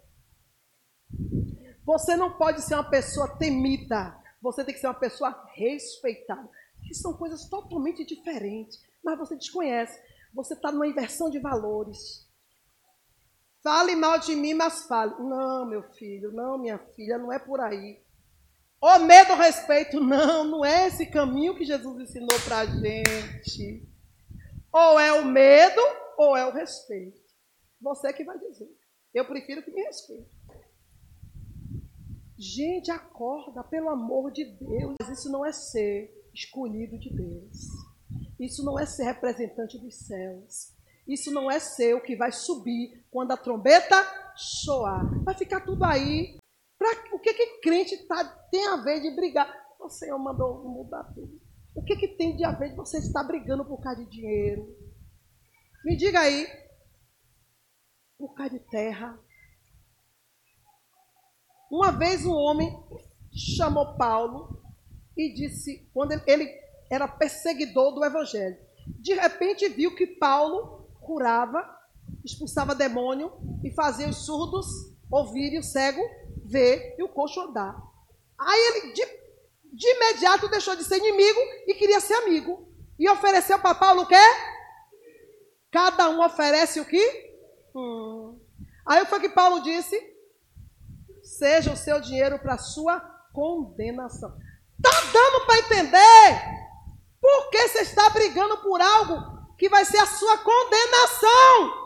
Você 1.84 2.16
não 2.16 2.38
pode 2.38 2.62
ser 2.62 2.74
uma 2.74 2.88
pessoa 2.88 3.36
temida. 3.38 4.16
Você 4.40 4.64
tem 4.64 4.72
que 4.72 4.80
ser 4.80 4.86
uma 4.86 4.94
pessoa 4.94 5.34
respeitada. 5.54 6.48
Que 6.86 6.94
são 6.94 7.14
coisas 7.14 7.48
totalmente 7.48 8.04
diferentes. 8.04 8.78
Mas 9.02 9.18
você 9.18 9.34
desconhece. 9.34 9.98
Você 10.32 10.54
está 10.54 10.70
numa 10.70 10.86
inversão 10.86 11.28
de 11.28 11.40
valores. 11.40 12.28
Fale 13.64 13.96
mal 13.96 14.18
de 14.18 14.36
mim, 14.36 14.54
mas 14.54 14.86
fale. 14.86 15.14
Não, 15.18 15.66
meu 15.66 15.82
filho, 15.94 16.30
não, 16.30 16.58
minha 16.58 16.78
filha, 16.94 17.18
não 17.18 17.32
é 17.32 17.38
por 17.38 17.58
aí. 17.58 18.00
O 18.80 18.98
medo, 19.00 19.32
o 19.32 19.36
respeito, 19.36 19.98
não, 20.00 20.44
não 20.44 20.64
é 20.64 20.86
esse 20.86 21.06
caminho 21.06 21.56
que 21.56 21.64
Jesus 21.64 22.00
ensinou 22.00 22.38
para 22.44 22.60
a 22.60 22.66
gente. 22.66 23.82
Ou 24.72 25.00
é 25.00 25.12
o 25.12 25.24
medo, 25.24 25.80
ou 26.16 26.36
é 26.36 26.46
o 26.46 26.52
respeito. 26.52 27.20
Você 27.80 28.12
que 28.12 28.24
vai 28.24 28.38
dizer. 28.38 28.68
Eu 29.12 29.24
prefiro 29.24 29.62
que 29.62 29.70
me 29.72 29.82
respeite. 29.82 30.30
Gente, 32.38 32.90
acorda, 32.90 33.64
pelo 33.64 33.88
amor 33.88 34.30
de 34.30 34.44
Deus. 34.44 34.96
Isso 35.10 35.28
não 35.28 35.44
é 35.44 35.52
ser 35.52 36.14
escolhido 36.32 36.96
de 36.98 37.10
Deus. 37.10 37.66
Isso 38.38 38.64
não 38.64 38.78
é 38.78 38.86
ser 38.86 39.04
representante 39.04 39.76
dos 39.76 39.96
céus. 39.96 40.72
Isso 41.06 41.32
não 41.32 41.50
é 41.50 41.58
ser 41.58 41.94
o 41.94 42.00
que 42.00 42.14
vai 42.14 42.30
subir 42.30 43.04
quando 43.10 43.32
a 43.32 43.36
trombeta 43.36 43.96
soar. 44.36 45.04
Vai 45.24 45.34
ficar 45.34 45.62
tudo 45.62 45.84
aí. 45.84 46.38
Pra, 46.88 47.16
o 47.16 47.18
que 47.18 47.34
que 47.34 47.60
crente 47.60 47.96
tá, 48.06 48.24
tem 48.50 48.66
a 48.68 48.76
ver 48.76 49.00
de 49.00 49.10
brigar? 49.10 49.48
O 49.78 49.88
Senhor 49.88 50.18
mandou 50.18 50.64
mudar 50.64 51.04
tudo. 51.14 51.40
O 51.74 51.82
que 51.82 51.96
que 51.96 52.08
tem 52.08 52.36
de 52.36 52.44
a 52.44 52.52
ver 52.52 52.70
de 52.70 52.76
você 52.76 52.98
estar 52.98 53.22
brigando 53.24 53.64
por 53.64 53.80
causa 53.80 54.02
de 54.02 54.10
dinheiro? 54.10 54.74
Me 55.84 55.96
diga 55.96 56.20
aí. 56.20 56.46
Por 58.16 58.34
causa 58.34 58.54
de 58.54 58.60
terra. 58.60 59.18
Uma 61.70 61.92
vez 61.92 62.24
um 62.24 62.32
homem 62.32 62.72
chamou 63.32 63.96
Paulo 63.96 64.62
e 65.16 65.32
disse, 65.34 65.88
quando 65.92 66.12
ele 66.26 66.48
era 66.90 67.06
perseguidor 67.06 67.94
do 67.94 68.04
evangelho, 68.04 68.56
de 68.98 69.12
repente 69.12 69.68
viu 69.68 69.94
que 69.94 70.06
Paulo 70.06 70.88
curava, 71.00 71.62
expulsava 72.24 72.74
demônio 72.74 73.30
e 73.62 73.70
fazia 73.72 74.08
os 74.08 74.24
surdos 74.24 74.66
ouvir 75.10 75.52
e 75.52 75.58
o 75.58 75.62
cego 75.62 76.00
ver 76.48 76.96
e 76.98 77.02
o 77.02 77.08
coxo 77.08 77.40
andar. 77.40 77.76
Aí 78.38 78.60
ele 78.60 78.92
de, 78.92 79.06
de 79.72 79.88
imediato 79.96 80.48
deixou 80.48 80.74
de 80.74 80.84
ser 80.84 80.98
inimigo 80.98 81.40
e 81.66 81.74
queria 81.74 82.00
ser 82.00 82.14
amigo. 82.14 82.68
E 82.98 83.08
ofereceu 83.08 83.58
para 83.58 83.74
Paulo 83.74 84.02
o 84.02 84.06
quê? 84.06 84.16
Cada 85.70 86.08
um 86.08 86.24
oferece 86.24 86.80
o 86.80 86.84
que? 86.84 87.32
Hum. 87.74 88.38
Aí 88.86 89.04
foi 89.04 89.20
que 89.20 89.28
Paulo 89.28 89.62
disse: 89.62 90.00
seja 91.22 91.72
o 91.72 91.76
seu 91.76 92.00
dinheiro 92.00 92.38
para 92.38 92.58
sua 92.58 92.98
condenação. 93.32 94.30
Tá 94.82 94.90
dando 95.12 95.46
para 95.46 95.58
entender? 95.58 96.58
Por 97.20 97.50
que 97.50 97.68
você 97.68 97.80
está 97.80 98.08
brigando 98.10 98.58
por 98.58 98.80
algo 98.80 99.56
que 99.58 99.68
vai 99.68 99.84
ser 99.84 99.98
a 99.98 100.06
sua 100.06 100.38
condenação? 100.38 101.77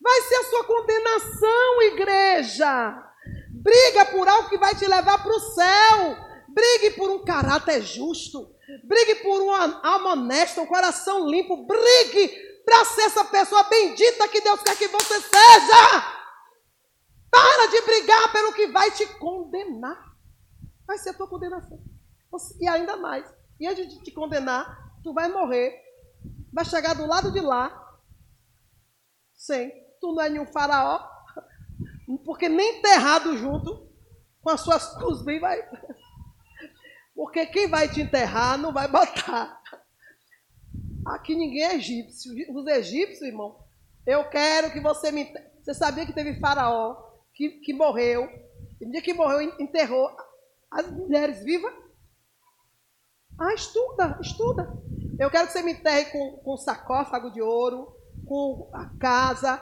Vai 0.00 0.22
ser 0.22 0.36
a 0.36 0.44
sua 0.44 0.64
condenação, 0.64 1.82
igreja. 1.82 3.02
Briga 3.50 4.04
por 4.06 4.28
algo 4.28 4.48
que 4.48 4.58
vai 4.58 4.74
te 4.74 4.86
levar 4.86 5.22
para 5.22 5.34
o 5.34 5.40
céu. 5.40 6.16
Brigue 6.48 6.96
por 6.96 7.10
um 7.10 7.24
caráter 7.24 7.82
justo. 7.82 8.54
Brigue 8.84 9.16
por 9.16 9.40
uma 9.42 9.80
alma 9.86 10.12
honesta, 10.12 10.60
um 10.60 10.66
coração 10.66 11.28
limpo. 11.28 11.66
Brigue 11.66 12.28
para 12.64 12.84
ser 12.84 13.02
essa 13.02 13.24
pessoa 13.24 13.64
bendita 13.64 14.28
que 14.28 14.40
Deus 14.40 14.60
quer 14.62 14.76
que 14.76 14.88
você 14.88 15.20
seja. 15.20 16.16
Para 17.30 17.66
de 17.66 17.80
brigar 17.82 18.32
pelo 18.32 18.52
que 18.52 18.66
vai 18.68 18.90
te 18.90 19.06
condenar. 19.18 20.16
Vai 20.86 20.98
ser 20.98 21.10
a 21.10 21.14
tua 21.14 21.28
condenação. 21.28 21.80
E 22.60 22.68
ainda 22.68 22.96
mais. 22.96 23.26
E 23.58 23.66
antes 23.66 23.88
de 23.88 24.02
te 24.02 24.10
condenar, 24.10 24.94
tu 25.02 25.12
vai 25.12 25.28
morrer. 25.28 25.74
Vai 26.52 26.64
chegar 26.64 26.94
do 26.94 27.06
lado 27.06 27.32
de 27.32 27.40
lá. 27.40 27.98
Sem. 29.34 29.85
Tu 30.00 30.12
não 30.12 30.22
é 30.22 30.28
nenhum 30.28 30.46
faraó. 30.46 31.00
Porque 32.24 32.48
nem 32.48 32.78
enterrado 32.78 33.36
junto 33.36 33.88
com 34.40 34.50
as 34.50 34.60
suas 34.60 35.22
bem 35.24 35.40
vai. 35.40 35.60
Porque 37.14 37.46
quem 37.46 37.68
vai 37.68 37.88
te 37.88 38.00
enterrar 38.00 38.58
não 38.58 38.72
vai 38.72 38.86
botar. 38.88 39.60
Aqui 41.06 41.34
ninguém 41.34 41.64
é 41.64 41.74
egípcio. 41.76 42.32
Os 42.54 42.66
egípcios, 42.66 43.22
irmão, 43.22 43.58
eu 44.06 44.28
quero 44.28 44.70
que 44.70 44.80
você 44.80 45.10
me. 45.10 45.32
Você 45.62 45.74
sabia 45.74 46.06
que 46.06 46.12
teve 46.12 46.38
faraó 46.38 47.06
que, 47.34 47.50
que 47.60 47.72
morreu. 47.72 48.28
No 48.80 48.90
dia 48.90 49.02
que 49.02 49.14
morreu, 49.14 49.40
enterrou 49.58 50.10
as 50.70 50.90
mulheres 50.90 51.42
vivas? 51.42 51.72
Ah, 53.38 53.54
estuda, 53.54 54.18
estuda. 54.20 54.72
Eu 55.18 55.30
quero 55.30 55.46
que 55.46 55.52
você 55.52 55.62
me 55.62 55.72
enterre 55.72 56.06
com, 56.06 56.38
com 56.38 56.56
sarcófago 56.56 57.30
de 57.30 57.40
ouro, 57.40 57.94
com 58.26 58.70
a 58.72 58.86
casa, 58.98 59.56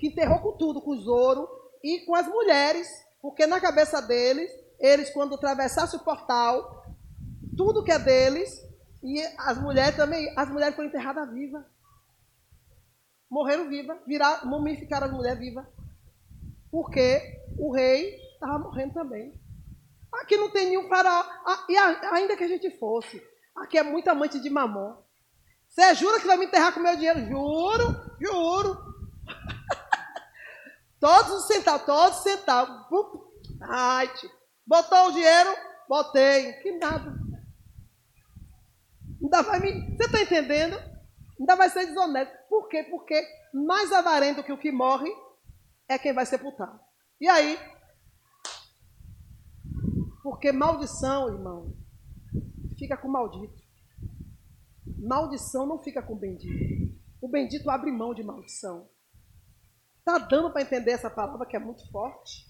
que 0.00 0.08
enterrou 0.08 0.38
com 0.38 0.52
tudo, 0.56 0.80
com 0.80 0.92
os 0.92 1.06
ouro 1.06 1.46
e 1.84 2.00
com 2.00 2.14
as 2.14 2.26
mulheres, 2.26 2.88
porque 3.20 3.46
na 3.46 3.60
cabeça 3.60 4.00
deles, 4.00 4.50
eles 4.78 5.10
quando 5.10 5.34
atravessassem 5.34 6.00
o 6.00 6.02
portal, 6.02 6.86
tudo 7.54 7.84
que 7.84 7.92
é 7.92 7.98
deles, 7.98 8.50
e 9.02 9.20
as 9.36 9.60
mulheres 9.60 9.96
também, 9.96 10.32
as 10.36 10.48
mulheres 10.48 10.74
foram 10.74 10.88
enterradas 10.88 11.30
vivas. 11.30 11.62
Morreram 13.30 13.68
vivas, 13.68 13.98
viraram, 14.06 14.48
mumificaram 14.48 15.06
as 15.06 15.12
mulheres 15.12 15.38
vivas. 15.38 15.66
Porque 16.70 17.20
o 17.58 17.72
rei 17.72 18.16
estava 18.34 18.58
morrendo 18.58 18.94
também. 18.94 19.38
Aqui 20.12 20.36
não 20.36 20.50
tem 20.50 20.68
nenhum 20.68 20.88
faraó. 20.88 21.24
Ah, 21.46 21.64
e 21.68 21.76
ainda 21.76 22.36
que 22.36 22.44
a 22.44 22.48
gente 22.48 22.70
fosse, 22.78 23.22
aqui 23.54 23.78
é 23.78 23.82
muito 23.82 24.08
amante 24.08 24.40
de 24.40 24.50
mamon. 24.50 24.96
Você 25.68 25.94
jura 25.94 26.18
que 26.18 26.26
vai 26.26 26.36
me 26.36 26.46
enterrar 26.46 26.74
com 26.74 26.80
meu 26.80 26.96
dinheiro? 26.96 27.20
Juro, 27.26 28.16
juro. 28.20 28.89
Todos 31.00 31.32
os 31.32 31.46
centavos, 31.46 31.86
todos 31.86 32.18
os 32.18 32.22
centavos. 32.22 32.86
Ai, 33.62 34.06
tio. 34.14 34.30
Botou 34.66 35.08
o 35.08 35.12
dinheiro? 35.12 35.50
Botei. 35.88 36.52
Que 36.62 36.78
nada. 36.78 37.18
Ainda 39.20 39.42
vai 39.42 39.60
me. 39.60 39.96
Você 39.96 40.04
está 40.04 40.22
entendendo? 40.22 40.76
Ainda 41.38 41.56
vai 41.56 41.68
ser 41.70 41.86
desonesto. 41.86 42.32
Por 42.48 42.68
quê? 42.68 42.84
Porque 42.84 43.20
mais 43.52 43.92
avarento 43.92 44.44
que 44.44 44.52
o 44.52 44.58
que 44.58 44.70
morre 44.70 45.10
é 45.88 45.98
quem 45.98 46.12
vai 46.12 46.24
sepultar. 46.24 46.78
E 47.20 47.28
aí, 47.28 47.58
porque 50.22 50.52
maldição, 50.52 51.28
irmão, 51.28 51.76
fica 52.78 52.96
com 52.96 53.08
maldito. 53.08 53.60
Maldição 54.98 55.66
não 55.66 55.78
fica 55.78 56.02
com 56.02 56.16
bendito. 56.16 56.98
O 57.20 57.28
bendito 57.28 57.68
abre 57.68 57.90
mão 57.90 58.14
de 58.14 58.22
maldição. 58.22 58.88
Tá 60.04 60.18
dando 60.18 60.50
para 60.50 60.62
entender 60.62 60.92
essa 60.92 61.10
palavra 61.10 61.46
que 61.46 61.56
é 61.56 61.58
muito 61.58 61.90
forte? 61.90 62.46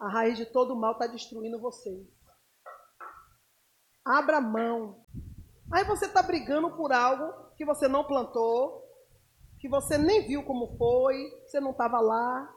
A 0.00 0.08
raiz 0.08 0.36
de 0.36 0.46
todo 0.46 0.76
mal 0.76 0.92
está 0.92 1.06
destruindo 1.06 1.60
vocês. 1.60 2.06
Abra 4.04 4.40
mão. 4.40 5.04
Aí 5.72 5.84
você 5.84 6.06
está 6.06 6.22
brigando 6.22 6.76
por 6.76 6.92
algo 6.92 7.52
que 7.56 7.64
você 7.64 7.88
não 7.88 8.04
plantou, 8.04 8.82
que 9.58 9.68
você 9.68 9.96
nem 9.96 10.26
viu 10.26 10.44
como 10.44 10.76
foi, 10.76 11.30
você 11.46 11.60
não 11.60 11.70
estava 11.70 12.00
lá, 12.00 12.54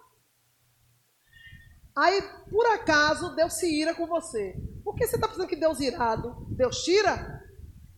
Aí, 1.97 2.21
por 2.51 2.63
acaso, 2.67 3.35
Deus 3.35 3.53
se 3.53 3.67
ira 3.81 3.95
com 3.95 4.05
você. 4.05 4.55
Por 4.83 4.93
que 4.93 5.07
você 5.07 5.15
está 5.15 5.27
pensando 5.27 5.47
que 5.47 5.55
Deus 5.55 5.79
irado? 5.79 6.45
Deus 6.51 6.83
tira? 6.83 7.43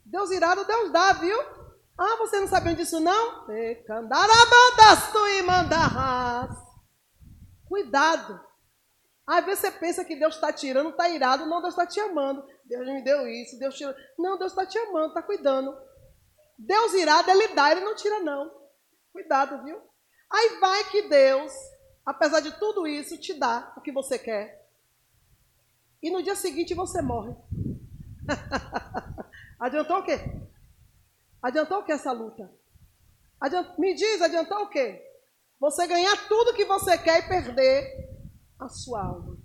Deus 0.05 0.31
irado, 0.31 0.63
Deus 0.65 0.89
dá, 0.93 1.11
viu? 1.11 1.37
Ah, 1.99 2.15
você 2.17 2.39
não 2.39 2.47
sabia 2.47 2.73
disso, 2.75 2.99
não? 2.99 3.45
Cuidado. 7.67 8.39
Às 9.27 9.45
vezes 9.45 9.59
você 9.59 9.71
pensa 9.71 10.05
que 10.05 10.15
Deus 10.15 10.35
está 10.35 10.53
tirando, 10.53 10.91
está 10.91 11.09
irado. 11.09 11.45
Não, 11.45 11.61
Deus 11.61 11.73
está 11.73 11.85
te 11.85 11.99
amando. 11.99 12.43
Deus 12.65 12.87
me 12.87 13.03
deu 13.03 13.27
isso, 13.27 13.59
Deus 13.59 13.75
tirou. 13.75 13.93
Não, 14.17 14.37
Deus 14.37 14.51
está 14.53 14.65
te 14.65 14.77
amando, 14.77 15.09
está 15.09 15.21
cuidando. 15.21 15.75
Deus 16.57 16.93
irado, 16.93 17.29
Ele 17.29 17.49
dá, 17.49 17.71
Ele 17.71 17.81
não 17.81 17.95
tira, 17.95 18.19
não. 18.19 18.49
Cuidado, 19.11 19.63
viu? 19.63 19.79
Aí 20.31 20.57
vai 20.59 20.83
que 20.85 21.03
Deus 21.09 21.51
apesar 22.09 22.39
de 22.39 22.51
tudo 22.53 22.87
isso, 22.87 23.19
te 23.19 23.33
dá 23.33 23.71
o 23.77 23.81
que 23.81 23.91
você 23.91 24.17
quer. 24.17 24.67
E 26.01 26.09
no 26.09 26.23
dia 26.23 26.35
seguinte 26.35 26.73
você 26.73 27.01
morre. 27.01 27.35
adiantou 29.59 29.97
o 29.97 30.03
quê? 30.03 30.17
Adiantou 31.41 31.79
o 31.79 31.83
que 31.83 31.91
essa 31.91 32.11
luta? 32.11 32.51
Me 33.77 33.93
diz, 33.93 34.21
adiantou 34.21 34.63
o 34.63 34.69
quê? 34.69 35.01
Você 35.59 35.87
ganhar 35.87 36.27
tudo 36.27 36.53
que 36.53 36.65
você 36.65 36.97
quer 36.97 37.25
e 37.25 37.27
perder 37.27 38.09
a 38.59 38.67
sua 38.67 39.05
alma. 39.05 39.37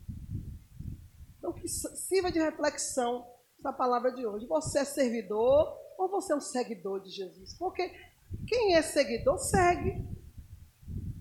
Então, 1.38 1.52
que 1.52 1.68
sirva 1.68 2.32
de 2.32 2.38
reflexão 2.38 3.26
essa 3.58 3.72
palavra 3.72 4.12
de 4.12 4.26
hoje. 4.26 4.46
Você 4.46 4.80
é 4.80 4.84
servidor 4.84 5.76
ou 5.98 6.08
você 6.08 6.32
é 6.32 6.36
um 6.36 6.40
seguidor 6.40 7.00
de 7.00 7.10
Jesus? 7.10 7.56
Porque 7.58 7.88
quem 8.48 8.74
é 8.74 8.82
seguidor, 8.82 9.38
segue. 9.38 10.04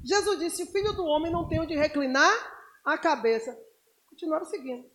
Jesus 0.04 0.40
disse: 0.40 0.64
O 0.64 0.72
filho 0.72 0.94
do 0.94 1.06
homem 1.06 1.32
não 1.32 1.48
tem 1.48 1.60
onde 1.60 1.76
reclinar 1.76 2.32
a 2.84 2.98
cabeça. 2.98 3.58
Continuaram 4.08 4.46
seguindo. 4.46 4.90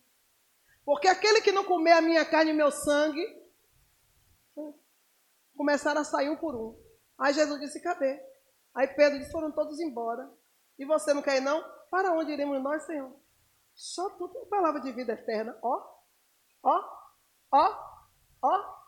Porque 0.85 1.07
aquele 1.07 1.41
que 1.41 1.51
não 1.51 1.63
comer 1.63 1.91
a 1.93 2.01
minha 2.01 2.25
carne 2.25 2.51
e 2.51 2.53
meu 2.53 2.71
sangue, 2.71 3.23
começaram 5.59 5.99
a 5.99 6.05
sair 6.05 6.29
um 6.29 6.37
por 6.37 6.55
um. 6.55 6.81
Aí 7.19 7.33
Jesus 7.33 7.59
disse: 7.59 7.81
Cadê? 7.81 8.17
Aí 8.73 8.87
Pedro 8.87 9.19
disse: 9.19 9.29
Foram 9.29 9.51
todos 9.51 9.77
embora. 9.81 10.31
E 10.77 10.85
você 10.85 11.13
não 11.13 11.21
quer 11.21 11.35
ir, 11.35 11.41
não? 11.41 11.61
Para 11.91 12.13
onde 12.13 12.31
iremos 12.31 12.63
nós, 12.63 12.83
Senhor? 12.83 13.13
Só 13.75 14.09
tu 14.11 14.29
tem 14.29 14.45
palavra 14.45 14.79
de 14.79 14.93
vida 14.93 15.11
eterna. 15.11 15.59
Ó, 15.61 15.83
ó, 16.63 16.81
ó, 17.51 17.77
ó. 18.41 18.79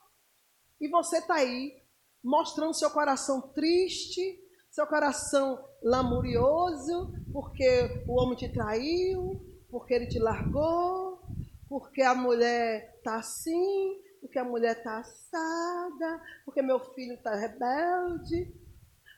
E 0.79 0.87
você 0.87 1.17
está 1.17 1.35
aí, 1.35 1.83
mostrando 2.23 2.73
seu 2.73 2.89
coração 2.89 3.41
triste, 3.49 4.39
seu 4.69 4.87
coração 4.87 5.61
lamurioso, 5.83 7.11
porque 7.33 8.05
o 8.07 8.13
homem 8.13 8.37
te 8.37 8.47
traiu, 8.47 9.45
porque 9.69 9.93
ele 9.93 10.07
te 10.07 10.19
largou, 10.19 11.21
porque 11.67 12.01
a 12.01 12.15
mulher 12.15 12.95
está 12.95 13.17
assim, 13.17 14.01
porque 14.21 14.37
a 14.37 14.45
mulher 14.45 14.77
está 14.77 14.99
assada, 14.99 16.21
porque 16.45 16.61
meu 16.61 16.79
filho 16.93 17.15
está 17.15 17.35
rebelde, 17.35 18.53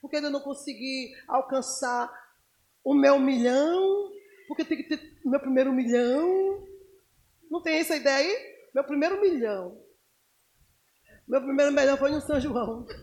porque 0.02 0.16
eu 0.16 0.32
não 0.32 0.40
consegui 0.40 1.14
alcançar 1.28 2.10
o 2.84 2.94
meu 2.94 3.20
milhão, 3.20 4.12
porque 4.48 4.64
tem 4.64 4.78
que 4.78 4.84
ter 4.86 5.20
meu 5.24 5.40
primeiro 5.40 5.74
milhão. 5.74 6.66
Não 7.52 7.62
tem 7.62 7.80
essa 7.80 7.96
ideia 7.96 8.18
aí? 8.18 8.70
Meu 8.74 8.84
primeiro 8.86 9.22
milhão. 9.22 9.80
Meu 11.28 11.42
primeiro 11.42 11.72
milhão 11.72 11.98
foi 11.98 12.12
no 12.12 12.22
São 12.22 12.40
João. 12.40 12.88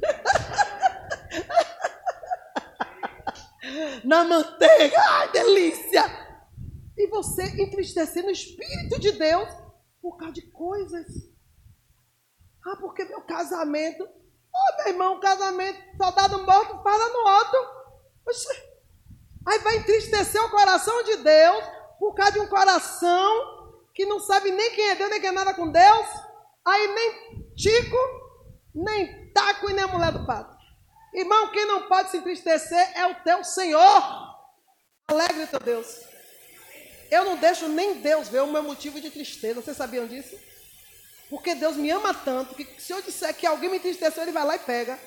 Na 4.04 4.24
manteiga, 4.24 4.98
ai 4.98 5.30
delícia! 5.30 6.02
E 6.96 7.06
você 7.06 7.44
entristecendo 7.62 8.28
o 8.28 8.32
Espírito 8.32 8.98
de 8.98 9.12
Deus 9.12 9.48
por 10.02 10.16
causa 10.16 10.34
de 10.34 10.42
coisas. 10.50 11.29
Ah, 12.66 12.76
porque 12.76 13.04
meu 13.04 13.22
casamento. 13.22 14.08
Oh, 14.52 14.76
meu 14.78 14.88
irmão, 14.88 15.20
casamento, 15.20 15.78
soldado 15.96 16.44
morto, 16.44 16.82
fala 16.82 17.08
no 17.08 17.18
outro. 17.18 17.60
Oxê. 18.26 18.70
Aí 19.46 19.58
vai 19.60 19.76
entristecer 19.78 20.42
o 20.44 20.50
coração 20.50 21.02
de 21.04 21.16
Deus 21.16 21.64
por 21.98 22.14
causa 22.14 22.32
de 22.32 22.40
um 22.40 22.48
coração 22.48 23.60
que 23.94 24.04
não 24.06 24.20
sabe 24.20 24.50
nem 24.50 24.70
quem 24.74 24.90
é 24.90 24.94
Deus, 24.94 25.10
nem 25.10 25.20
quer 25.20 25.32
nada 25.32 25.54
com 25.54 25.70
Deus. 25.70 26.06
Aí 26.64 26.86
nem 26.94 27.54
Tico, 27.54 27.96
nem 28.74 29.32
Taco 29.32 29.70
e 29.70 29.72
nem 29.72 29.86
mulher 29.86 30.12
do 30.12 30.26
pato. 30.26 30.56
Irmão, 31.14 31.50
quem 31.50 31.66
não 31.66 31.88
pode 31.88 32.10
se 32.10 32.18
entristecer 32.18 32.92
é 32.96 33.06
o 33.06 33.22
teu 33.22 33.42
Senhor. 33.42 34.02
Alegre 35.08 35.46
teu 35.46 35.60
Deus. 35.60 36.00
Eu 37.10 37.24
não 37.24 37.36
deixo 37.36 37.68
nem 37.68 38.00
Deus 38.00 38.28
ver 38.28 38.42
o 38.42 38.46
meu 38.46 38.62
motivo 38.62 39.00
de 39.00 39.10
tristeza. 39.10 39.60
Vocês 39.60 39.76
sabiam 39.76 40.06
disso? 40.06 40.38
Porque 41.30 41.54
Deus 41.54 41.76
me 41.76 41.88
ama 41.90 42.12
tanto 42.12 42.56
que 42.56 42.66
se 42.76 42.92
eu 42.92 43.00
disser 43.00 43.32
que 43.32 43.46
alguém 43.46 43.70
me 43.70 43.76
entristeceu, 43.76 44.24
ele 44.24 44.32
vai 44.32 44.44
lá 44.44 44.56
e 44.56 44.58
pega. 44.58 44.98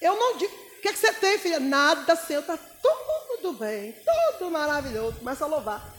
Eu 0.00 0.14
não 0.14 0.36
digo. 0.36 0.54
O 0.54 0.80
que, 0.80 0.88
é 0.88 0.92
que 0.92 0.98
você 0.98 1.12
tem, 1.14 1.38
filha? 1.38 1.58
Nada, 1.58 2.14
Senhor, 2.14 2.40
está 2.40 2.56
tudo 2.80 3.54
bem, 3.54 3.96
tudo 4.38 4.50
maravilhoso. 4.50 5.16
Começa 5.16 5.44
a 5.44 5.48
louvar. 5.48 5.92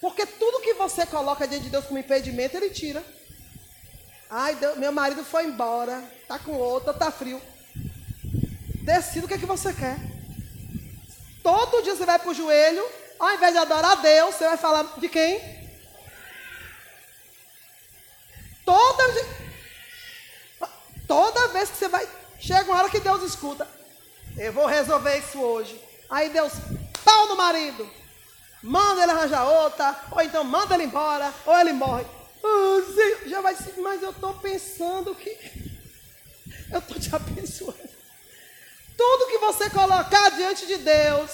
Porque 0.00 0.26
tudo 0.26 0.62
que 0.62 0.74
você 0.74 1.06
coloca 1.06 1.46
diante 1.46 1.64
de 1.64 1.70
Deus 1.70 1.84
como 1.84 1.98
impedimento, 1.98 2.56
ele 2.56 2.70
tira. 2.70 3.04
Ai, 4.28 4.56
Deus, 4.56 4.76
meu 4.78 4.90
marido 4.90 5.22
foi 5.22 5.44
embora, 5.44 6.02
tá 6.26 6.38
com 6.38 6.52
outra, 6.52 6.92
tá 6.92 7.10
frio. 7.10 7.40
Decida 8.82 9.26
o 9.26 9.28
que 9.28 9.34
é 9.34 9.38
que 9.38 9.46
você 9.46 9.72
quer. 9.72 9.96
Todo 11.42 11.82
dia 11.82 11.94
você 11.94 12.04
vai 12.04 12.18
para 12.18 12.30
o 12.30 12.34
joelho, 12.34 12.84
ao 13.18 13.32
invés 13.32 13.52
de 13.52 13.58
adorar 13.58 13.92
a 13.92 13.94
Deus, 13.96 14.34
você 14.34 14.44
vai 14.44 14.56
falar 14.56 14.98
de 14.98 15.08
quem? 15.08 15.63
Toda, 18.64 19.26
toda 21.06 21.48
vez 21.48 21.70
que 21.70 21.76
você 21.76 21.88
vai. 21.88 22.08
Chega 22.40 22.70
uma 22.70 22.78
hora 22.78 22.90
que 22.90 23.00
Deus 23.00 23.22
escuta. 23.22 23.68
Eu 24.36 24.52
vou 24.52 24.66
resolver 24.66 25.16
isso 25.18 25.40
hoje. 25.40 25.80
Aí 26.10 26.28
Deus, 26.28 26.52
pau 27.04 27.28
no 27.28 27.36
marido. 27.36 27.88
Manda 28.62 29.02
ele 29.02 29.12
arranjar 29.12 29.44
outra. 29.44 29.96
Ou 30.10 30.20
então 30.22 30.44
manda 30.44 30.74
ele 30.74 30.84
embora. 30.84 31.32
Ou 31.46 31.58
ele 31.58 31.72
morre. 31.72 32.04
Oh, 32.42 33.28
já 33.28 33.40
vai 33.40 33.54
ser, 33.56 33.74
mas 33.78 34.02
eu 34.02 34.10
estou 34.10 34.34
pensando 34.34 35.14
que. 35.14 35.30
Eu 36.70 36.78
estou 36.78 36.98
te 36.98 37.14
abençoando. 37.14 37.94
Tudo 38.96 39.26
que 39.28 39.38
você 39.38 39.70
colocar 39.70 40.30
diante 40.30 40.66
de 40.66 40.76
Deus, 40.76 41.30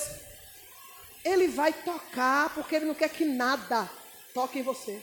Ele 1.25 1.49
vai 1.49 1.73
tocar, 1.73 2.55
porque 2.55 2.77
Ele 2.77 2.87
não 2.87 2.95
quer 2.95 3.09
que 3.09 3.25
nada 3.25 3.89
toque 4.33 4.61
em 4.61 4.63
você. 4.63 5.03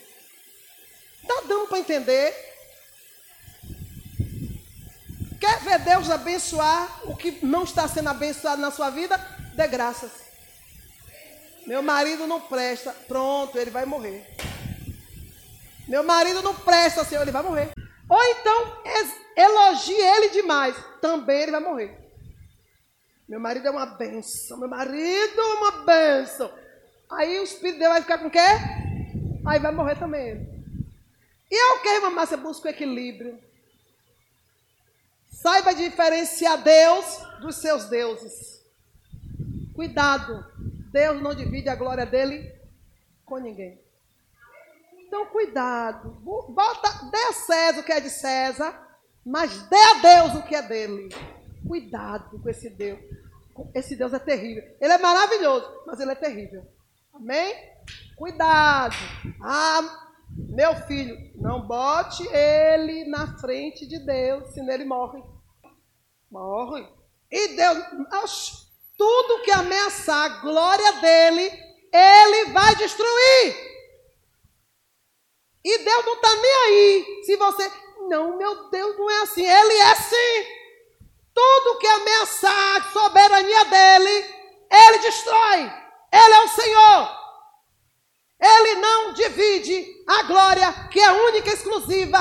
Está 1.29 1.41
dando 1.45 1.67
para 1.67 1.79
entender? 1.79 2.33
Quer 5.37 5.59
ver 5.59 5.79
Deus 5.79 6.09
abençoar 6.09 7.01
o 7.03 7.17
que 7.17 7.45
não 7.45 7.63
está 7.63 7.85
sendo 7.85 8.07
abençoado 8.07 8.61
na 8.61 8.71
sua 8.71 8.89
vida? 8.89 9.17
Dê 9.53 9.67
graças. 9.67 10.09
Meu 11.65 11.83
marido 11.83 12.25
não 12.25 12.39
presta, 12.39 12.95
pronto, 13.09 13.57
ele 13.57 13.69
vai 13.69 13.85
morrer. 13.85 14.25
Meu 15.85 16.01
marido 16.01 16.41
não 16.41 16.55
presta, 16.55 17.03
Senhor, 17.03 17.23
ele 17.23 17.31
vai 17.31 17.43
morrer. 17.43 17.71
Ou 18.09 18.23
então 18.23 18.81
elogie 19.35 19.99
ele 19.99 20.29
demais, 20.29 20.77
também 21.01 21.41
ele 21.41 21.51
vai 21.51 21.59
morrer. 21.59 22.09
Meu 23.27 23.41
marido 23.41 23.67
é 23.67 23.71
uma 23.71 23.85
benção. 23.85 24.57
Meu 24.57 24.69
marido 24.69 25.41
é 25.41 25.53
uma 25.55 25.71
benção. 25.83 26.49
Aí 27.11 27.37
o 27.37 27.43
espírito 27.43 27.79
dele 27.79 27.91
vai 27.91 28.01
ficar 28.01 28.17
com 28.19 28.27
o 28.27 28.31
quê? 28.31 28.47
Aí 29.45 29.59
vai 29.59 29.73
morrer 29.73 29.95
também 29.99 30.56
E 31.49 31.55
é 31.55 31.73
o 31.73 31.81
que, 31.81 31.89
irmã 31.89 32.09
Márcia? 32.09 32.37
Busca 32.37 32.67
o 32.67 32.71
equilíbrio. 32.71 33.39
Saiba 35.31 35.73
diferenciar 35.73 36.61
Deus 36.61 37.19
dos 37.39 37.57
seus 37.57 37.85
deuses. 37.85 38.61
Cuidado. 39.73 40.45
Deus 40.91 41.21
não 41.21 41.35
divide 41.35 41.69
a 41.69 41.75
glória 41.75 42.05
dele 42.05 42.51
com 43.23 43.37
ninguém. 43.37 43.79
Então, 44.99 45.25
cuidado. 45.27 46.09
Bota, 46.49 47.05
dê 47.11 47.17
a 47.17 47.33
César 47.33 47.79
o 47.79 47.83
que 47.83 47.91
é 47.91 47.99
de 48.01 48.09
César, 48.09 48.77
mas 49.25 49.61
dê 49.63 49.77
a 49.77 49.93
Deus 49.93 50.35
o 50.35 50.43
que 50.43 50.55
é 50.55 50.61
dele. 50.61 51.09
Cuidado 51.67 52.39
com 52.39 52.49
esse 52.49 52.69
Deus. 52.69 52.99
Esse 53.73 53.95
Deus 53.95 54.13
é 54.13 54.19
terrível. 54.19 54.63
Ele 54.81 54.93
é 54.93 54.97
maravilhoso, 54.97 55.83
mas 55.85 55.99
ele 55.99 56.11
é 56.11 56.15
terrível. 56.15 56.65
Amém? 57.13 57.55
Cuidado. 58.15 58.95
Ah, 59.41 60.06
meu 60.37 60.75
filho, 60.87 61.17
não 61.35 61.67
bote 61.67 62.23
ele 62.27 63.05
na 63.05 63.39
frente 63.39 63.87
de 63.87 63.97
Deus, 63.97 64.53
senão 64.53 64.71
ele 64.71 64.85
morre. 64.85 65.23
Morre. 66.29 66.87
E 67.31 67.55
Deus, 67.55 68.67
tudo 68.95 69.41
que 69.43 69.51
ameaçar 69.51 70.25
a 70.25 70.41
glória 70.41 70.93
dele, 71.01 71.51
ele 71.91 72.51
vai 72.51 72.75
destruir. 72.75 73.67
E 75.65 75.77
Deus 75.79 76.05
não 76.05 76.13
está 76.13 76.35
nem 76.35 76.53
aí. 76.65 77.23
Se 77.25 77.35
você, 77.35 77.71
não, 78.07 78.37
meu 78.37 78.69
Deus, 78.69 78.97
não 78.97 79.09
é 79.09 79.21
assim. 79.23 79.45
Ele 79.45 79.73
é 79.73 79.95
sim. 79.95 80.47
Tudo 81.33 81.79
que 81.79 81.87
ameaçar 81.87 82.77
a 82.77 82.91
soberania 82.91 83.65
dele, 83.65 84.35
ele 84.71 84.99
destrói. 84.99 85.71
Ele 86.13 86.33
é 86.33 86.43
o 86.43 86.47
Senhor. 86.47 87.16
Ele 88.39 88.75
não 88.79 89.13
divide 89.13 90.03
a 90.07 90.23
glória 90.23 90.87
que 90.89 90.99
é 90.99 91.11
única 91.11 91.49
e 91.49 91.53
exclusiva. 91.53 92.19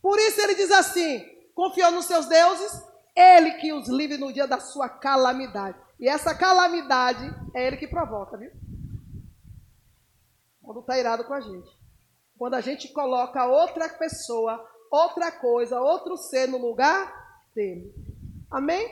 Por 0.00 0.18
isso 0.18 0.40
ele 0.40 0.54
diz 0.54 0.70
assim: 0.70 1.24
confiou 1.54 1.90
nos 1.90 2.06
seus 2.06 2.26
deuses, 2.26 2.82
ele 3.14 3.52
que 3.54 3.72
os 3.72 3.88
livre 3.88 4.16
no 4.16 4.32
dia 4.32 4.46
da 4.46 4.58
sua 4.58 4.88
calamidade. 4.88 5.78
E 5.98 6.08
essa 6.08 6.34
calamidade 6.34 7.24
é 7.54 7.66
ele 7.66 7.76
que 7.76 7.86
provoca, 7.86 8.36
viu? 8.36 8.50
Quando 10.62 10.80
está 10.80 10.98
irado 10.98 11.24
com 11.24 11.34
a 11.34 11.40
gente. 11.40 11.68
Quando 12.38 12.54
a 12.54 12.60
gente 12.60 12.88
coloca 12.88 13.44
outra 13.46 13.88
pessoa 13.88 14.66
outra 14.90 15.30
coisa, 15.30 15.80
outro 15.80 16.16
ser 16.16 16.48
no 16.48 16.58
lugar 16.58 17.46
dele. 17.54 17.94
Amém? 18.50 18.88